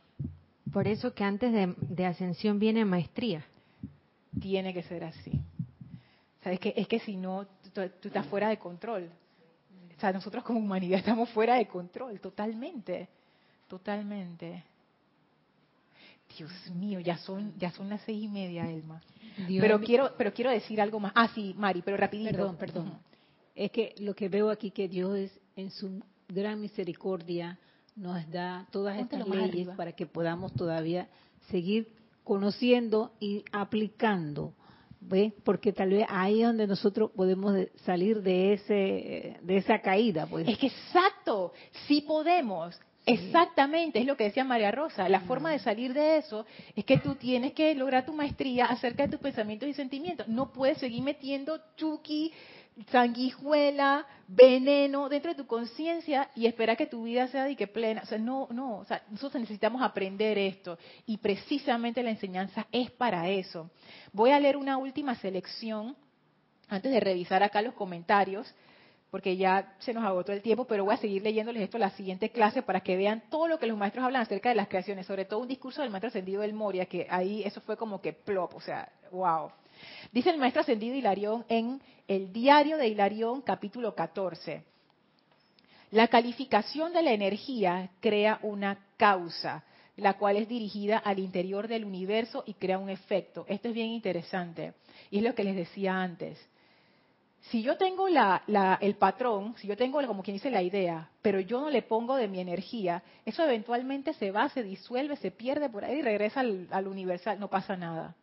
[0.72, 3.44] Por eso que antes de, ascensión viene maestría.
[4.40, 5.40] Tiene que ser así.
[6.40, 9.10] O sea, es que, es que si no, tú, tú estás fuera de control.
[9.96, 13.08] O sea, nosotros como humanidad estamos fuera de control, totalmente.
[13.68, 14.64] Totalmente.
[16.36, 19.00] Dios mío, ya son, ya son las seis y media, Elma.
[19.60, 21.12] pero quiero, pero quiero decir algo más.
[21.14, 22.30] Ah, sí, Mari, pero rapidito.
[22.30, 22.98] Perdón, perdón.
[23.54, 27.58] Es que lo que veo aquí que Dios es en su gran misericordia
[27.94, 31.08] nos da todas estas leyes para que podamos todavía
[31.50, 31.88] seguir
[32.24, 34.52] conociendo y aplicando.
[35.06, 35.34] ¿Ve?
[35.44, 40.26] Porque tal vez ahí es donde nosotros podemos salir de ese de esa caída.
[40.26, 40.48] Pues.
[40.48, 41.52] Es que exacto,
[41.86, 42.78] sí podemos.
[43.06, 45.08] Exactamente, es lo que decía María Rosa.
[45.10, 49.02] La forma de salir de eso es que tú tienes que lograr tu maestría acerca
[49.02, 50.26] de tus pensamientos y sentimientos.
[50.26, 52.32] No puedes seguir metiendo chuki,
[52.90, 58.02] sanguijuela, veneno dentro de tu conciencia y esperar que tu vida sea de que plena.
[58.02, 58.78] O sea, no, no.
[58.78, 63.70] O sea, nosotros necesitamos aprender esto y precisamente la enseñanza es para eso.
[64.12, 65.96] Voy a leer una última selección
[66.68, 68.52] antes de revisar acá los comentarios
[69.14, 71.90] porque ya se nos agotó el tiempo, pero voy a seguir leyéndoles esto en la
[71.90, 75.06] siguiente clase para que vean todo lo que los maestros hablan acerca de las creaciones,
[75.06, 78.12] sobre todo un discurso del maestro ascendido del Moria, que ahí eso fue como que
[78.12, 79.52] plop, o sea, wow.
[80.12, 84.64] Dice el maestro ascendido Hilarión en el diario de Hilarión, capítulo 14.
[85.90, 89.64] La calificación de la energía crea una causa,
[89.96, 93.44] la cual es dirigida al interior del universo y crea un efecto.
[93.48, 94.74] Esto es bien interesante.
[95.10, 96.38] Y es lo que les decía antes
[97.50, 101.60] si yo tengo el patrón, si yo tengo como quien dice la idea, pero yo
[101.60, 105.84] no le pongo de mi energía, eso eventualmente se va, se disuelve, se pierde por
[105.84, 108.16] ahí y regresa al, universal, no pasa nada.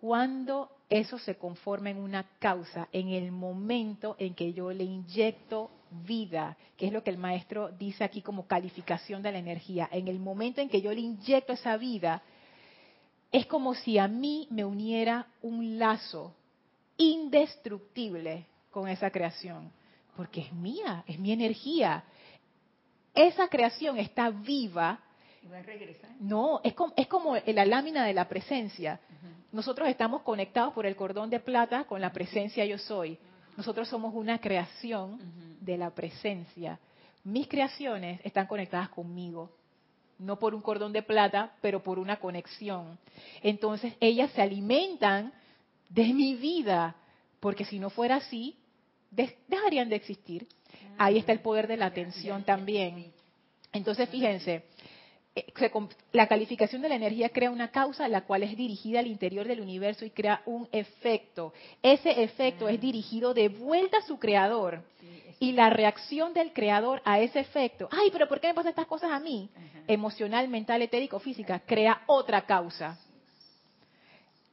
[0.00, 5.70] Cuando eso se conforma en una causa, en el momento en que yo le inyecto
[5.90, 10.08] vida, que es lo que el maestro dice aquí como calificación de la energía, en
[10.08, 12.22] el momento en que yo le inyecto esa vida,
[13.30, 16.34] es como si a mí me uniera un lazo
[16.96, 19.70] indestructible con esa creación,
[20.16, 22.04] porque es mía, es mi energía.
[23.14, 25.00] Esa creación está viva.
[26.20, 29.00] No, es como, es como la lámina de la presencia.
[29.52, 33.18] Nosotros estamos conectados por el cordón de plata con la presencia yo soy.
[33.56, 35.18] Nosotros somos una creación
[35.60, 36.78] de la presencia.
[37.24, 39.50] Mis creaciones están conectadas conmigo,
[40.18, 42.98] no por un cordón de plata, pero por una conexión.
[43.42, 45.32] Entonces ellas se alimentan
[45.88, 46.94] de mi vida,
[47.40, 48.56] porque si no fuera así,
[49.48, 50.46] dejarían de existir.
[50.96, 53.12] Ahí está el poder de la atención también.
[53.72, 54.64] Entonces, fíjense,
[56.12, 59.60] la calificación de la energía crea una causa la cual es dirigida al interior del
[59.60, 61.52] universo y crea un efecto.
[61.82, 64.82] Ese efecto es dirigido de vuelta a su creador.
[65.38, 68.86] Y la reacción del creador a ese efecto, ay, pero ¿por qué me pasan estas
[68.86, 69.48] cosas a mí?
[69.86, 72.98] Emocional, mental, etérico, física, crea otra causa.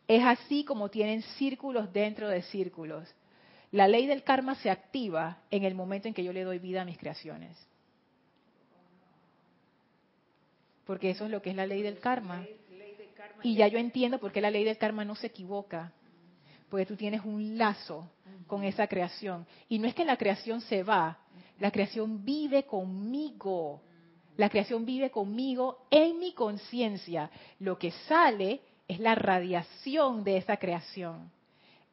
[0.08, 3.14] Es así como tienen círculos dentro de círculos.
[3.72, 6.84] La ley del karma se activa en el momento en que yo le doy vida
[6.84, 7.58] a mis creaciones.
[10.88, 12.46] Porque eso es lo que es la ley del karma.
[13.44, 15.92] Y ya yo entiendo por qué la ley del karma no se equivoca.
[16.70, 18.10] Porque tú tienes un lazo
[18.48, 19.46] con esa creación.
[19.68, 21.20] Y no es que la creación se va,
[21.60, 23.82] la creación vive conmigo.
[24.38, 27.30] La creación vive conmigo en mi conciencia.
[27.60, 31.30] Lo que sale es la radiación de esa creación.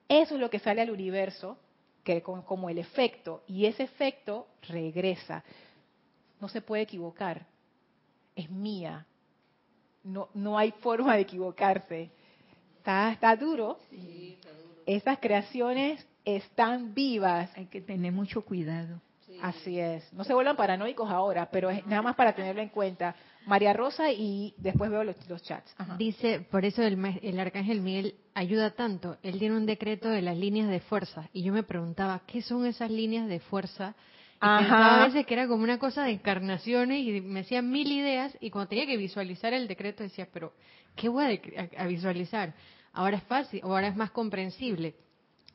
[0.09, 1.59] Eso es lo que sale al universo
[2.05, 5.43] que como el efecto y ese efecto regresa.
[6.41, 7.47] No se puede equivocar.
[8.35, 9.07] Es mía.
[10.03, 12.11] No, no hay forma de equivocarse.
[12.79, 13.79] Está, está duro.
[14.87, 17.51] Esas creaciones están vivas.
[17.57, 19.01] Hay que tener mucho cuidado.
[19.43, 20.13] Así es.
[20.13, 23.15] No se vuelvan paranoicos ahora, pero es nada más para tenerlo en cuenta.
[23.47, 25.75] María Rosa y después veo los, chats.
[25.99, 29.19] Dice, por eso el, el, arcángel Miguel ayuda tanto.
[29.23, 31.29] Él tiene un decreto de las líneas de fuerza.
[31.33, 33.95] Y yo me preguntaba, ¿qué son esas líneas de fuerza?
[34.47, 38.37] A veces que era como una cosa de encarnaciones y me hacían mil ideas.
[38.41, 40.53] Y cuando tenía que visualizar el decreto decía, pero
[40.95, 41.41] ¿qué voy
[41.77, 42.55] a, visualizar?
[42.93, 44.95] Ahora es fácil, ahora es más comprensible.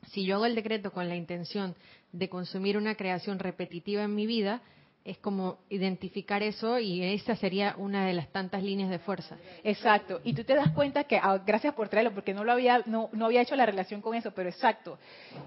[0.08, 1.74] Si yo hago el decreto con la intención
[2.12, 4.60] de consumir una creación repetitiva en mi vida,
[5.04, 9.36] es como identificar eso y esa sería una de las tantas líneas de fuerza.
[9.64, 10.20] Exacto.
[10.24, 13.08] Y tú te das cuenta que, ah, gracias por traerlo, porque no lo había, no,
[13.12, 14.98] no había hecho la relación con eso, pero exacto.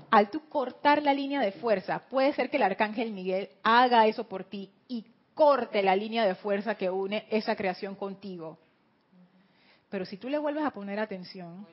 [0.09, 4.27] Al tú cortar la línea de fuerza, puede ser que el arcángel Miguel haga eso
[4.27, 8.57] por ti y corte la línea de fuerza que une esa creación contigo.
[9.89, 11.67] Pero si tú le vuelves a poner atención,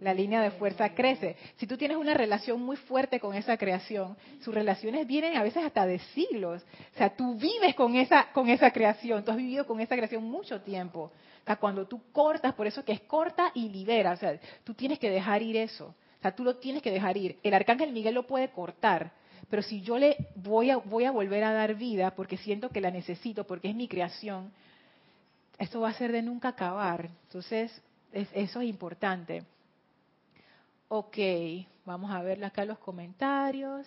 [0.00, 1.36] la línea de fuerza crece.
[1.56, 5.64] Si tú tienes una relación muy fuerte con esa creación, sus relaciones vienen a veces
[5.64, 6.62] hasta de siglos.
[6.94, 10.24] O sea, tú vives con esa, con esa creación, tú has vivido con esa creación
[10.24, 11.12] mucho tiempo.
[11.42, 14.74] O sea, cuando tú cortas, por eso que es corta y libera, o sea, tú
[14.74, 15.94] tienes que dejar ir eso.
[16.18, 17.38] O sea, tú lo tienes que dejar ir.
[17.42, 19.12] El arcángel Miguel lo puede cortar,
[19.48, 22.80] pero si yo le voy a, voy a volver a dar vida porque siento que
[22.80, 24.52] la necesito, porque es mi creación,
[25.58, 27.10] esto va a ser de nunca acabar.
[27.26, 27.82] Entonces,
[28.12, 29.44] eso es importante.
[30.92, 31.18] Ok,
[31.84, 33.86] vamos a ver acá los comentarios.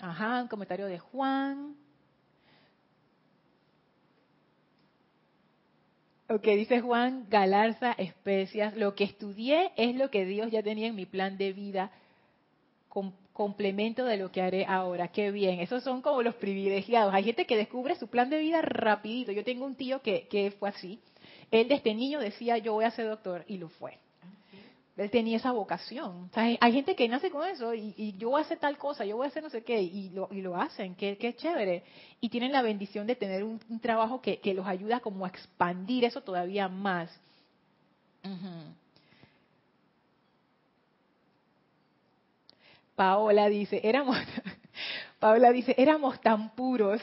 [0.00, 1.76] Ajá, un comentario de Juan.
[6.28, 10.96] Ok, dice Juan Galarza Especias, lo que estudié es lo que Dios ya tenía en
[10.96, 11.92] mi plan de vida,
[13.32, 15.08] complemento de lo que haré ahora.
[15.08, 17.14] Qué bien, esos son como los privilegiados.
[17.14, 19.30] Hay gente que descubre su plan de vida rapidito.
[19.30, 21.00] Yo tengo un tío que, que fue así.
[21.50, 23.98] Él desde niño decía, yo voy a ser doctor, y lo fue.
[24.96, 26.30] Él tenía esa vocación.
[26.34, 29.24] hay gente que nace con eso y, yo voy a hacer tal cosa, yo voy
[29.24, 31.84] a hacer no sé qué, y lo, y lo hacen, qué, chévere.
[32.20, 36.20] Y tienen la bendición de tener un, trabajo que, los ayuda como a expandir eso
[36.20, 37.10] todavía más.
[42.94, 44.18] Paola dice, éramos,
[45.18, 47.00] Paola dice, éramos tan puros.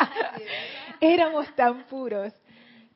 [1.00, 2.32] éramos tan puros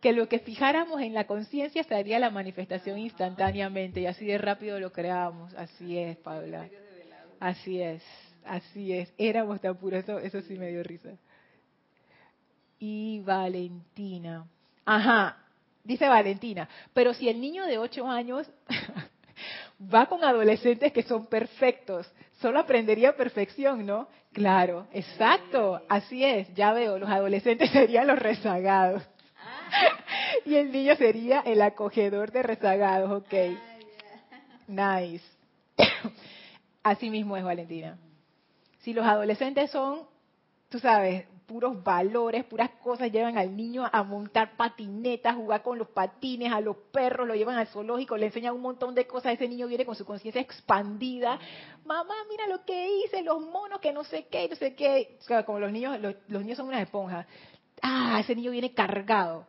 [0.05, 4.79] que lo que fijáramos en la conciencia sería la manifestación instantáneamente y así de rápido
[4.79, 5.55] lo creábamos.
[5.55, 6.69] Así es, Paula.
[7.41, 8.03] Así es,
[8.45, 9.11] así es.
[9.17, 11.09] Éramos tan puros, eso, eso sí me dio risa.
[12.79, 14.47] Y Valentina.
[14.85, 15.39] Ajá,
[15.83, 18.47] dice Valentina, pero si el niño de 8 años
[19.95, 24.07] va con adolescentes que son perfectos, solo aprendería perfección, ¿no?
[24.35, 29.03] Claro, exacto, así es, ya veo, los adolescentes serían los rezagados.
[30.45, 33.35] y el niño sería el acogedor de rezagados, ok.
[34.69, 35.25] Nice.
[36.83, 37.99] Así mismo es Valentina.
[38.81, 40.03] Si los adolescentes son,
[40.69, 45.89] tú sabes, puros valores, puras cosas, llevan al niño a montar patinetas, jugar con los
[45.89, 49.49] patines, a los perros, lo llevan al zoológico, le enseñan un montón de cosas, ese
[49.49, 51.39] niño viene con su conciencia expandida.
[51.85, 55.19] Mamá, mira lo que hice, los monos, que no sé qué, no sé qué.
[55.45, 57.27] como los niños, los, los niños son unas esponjas.
[57.83, 59.47] Ah, ese niño viene cargado.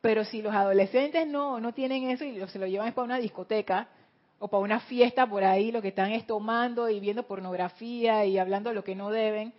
[0.00, 3.88] Pero si los adolescentes no, no tienen eso y se lo llevan para una discoteca
[4.38, 8.38] o para una fiesta por ahí, lo que están es tomando y viendo pornografía y
[8.38, 9.52] hablando de lo que no deben,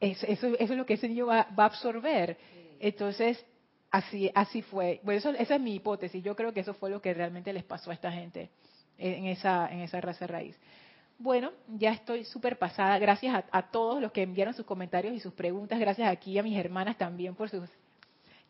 [0.00, 2.36] eso, eso, es lo que ese niño va, a absorber.
[2.80, 3.44] Entonces,
[3.92, 5.00] así, así fue.
[5.04, 6.24] Bueno, eso, esa es mi hipótesis.
[6.24, 8.50] Yo creo que eso fue lo que realmente les pasó a esta gente
[8.98, 10.58] en esa, en esa raza raíz.
[11.18, 12.98] Bueno, ya estoy súper pasada.
[12.98, 15.78] Gracias a, a, todos los que enviaron sus comentarios y sus preguntas.
[15.78, 17.70] Gracias aquí a mis hermanas también por sus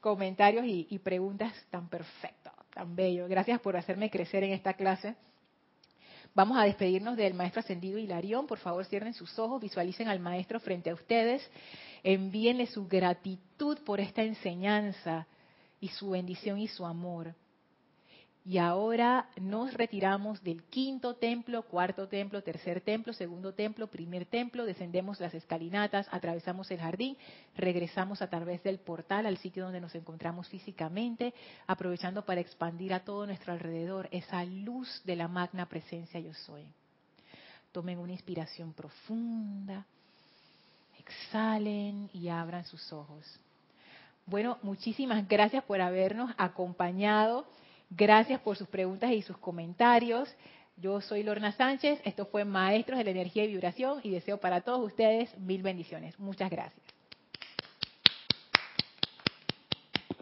[0.02, 3.30] comentarios y, preguntas tan perfectos, tan bellos.
[3.30, 5.14] Gracias por hacerme crecer en esta clase.
[6.34, 8.48] Vamos a despedirnos del maestro ascendido Hilarión.
[8.48, 11.48] Por favor, cierren sus ojos, visualicen al maestro frente a ustedes,
[12.02, 15.28] envíenle su gratitud por esta enseñanza
[15.80, 17.34] y su bendición y su amor.
[18.44, 24.64] Y ahora nos retiramos del quinto templo, cuarto templo, tercer templo, segundo templo, primer templo,
[24.64, 27.16] descendemos las escalinatas, atravesamos el jardín,
[27.56, 31.32] regresamos a través del portal al sitio donde nos encontramos físicamente,
[31.68, 36.66] aprovechando para expandir a todo nuestro alrededor esa luz de la magna presencia yo soy.
[37.70, 39.86] Tomen una inspiración profunda,
[40.98, 43.24] exhalen y abran sus ojos.
[44.26, 47.46] Bueno, muchísimas gracias por habernos acompañado
[47.94, 50.34] Gracias por sus preguntas y sus comentarios.
[50.76, 54.62] Yo soy Lorna Sánchez, esto fue Maestros de la Energía y Vibración y deseo para
[54.62, 56.18] todos ustedes mil bendiciones.
[56.18, 56.91] Muchas gracias.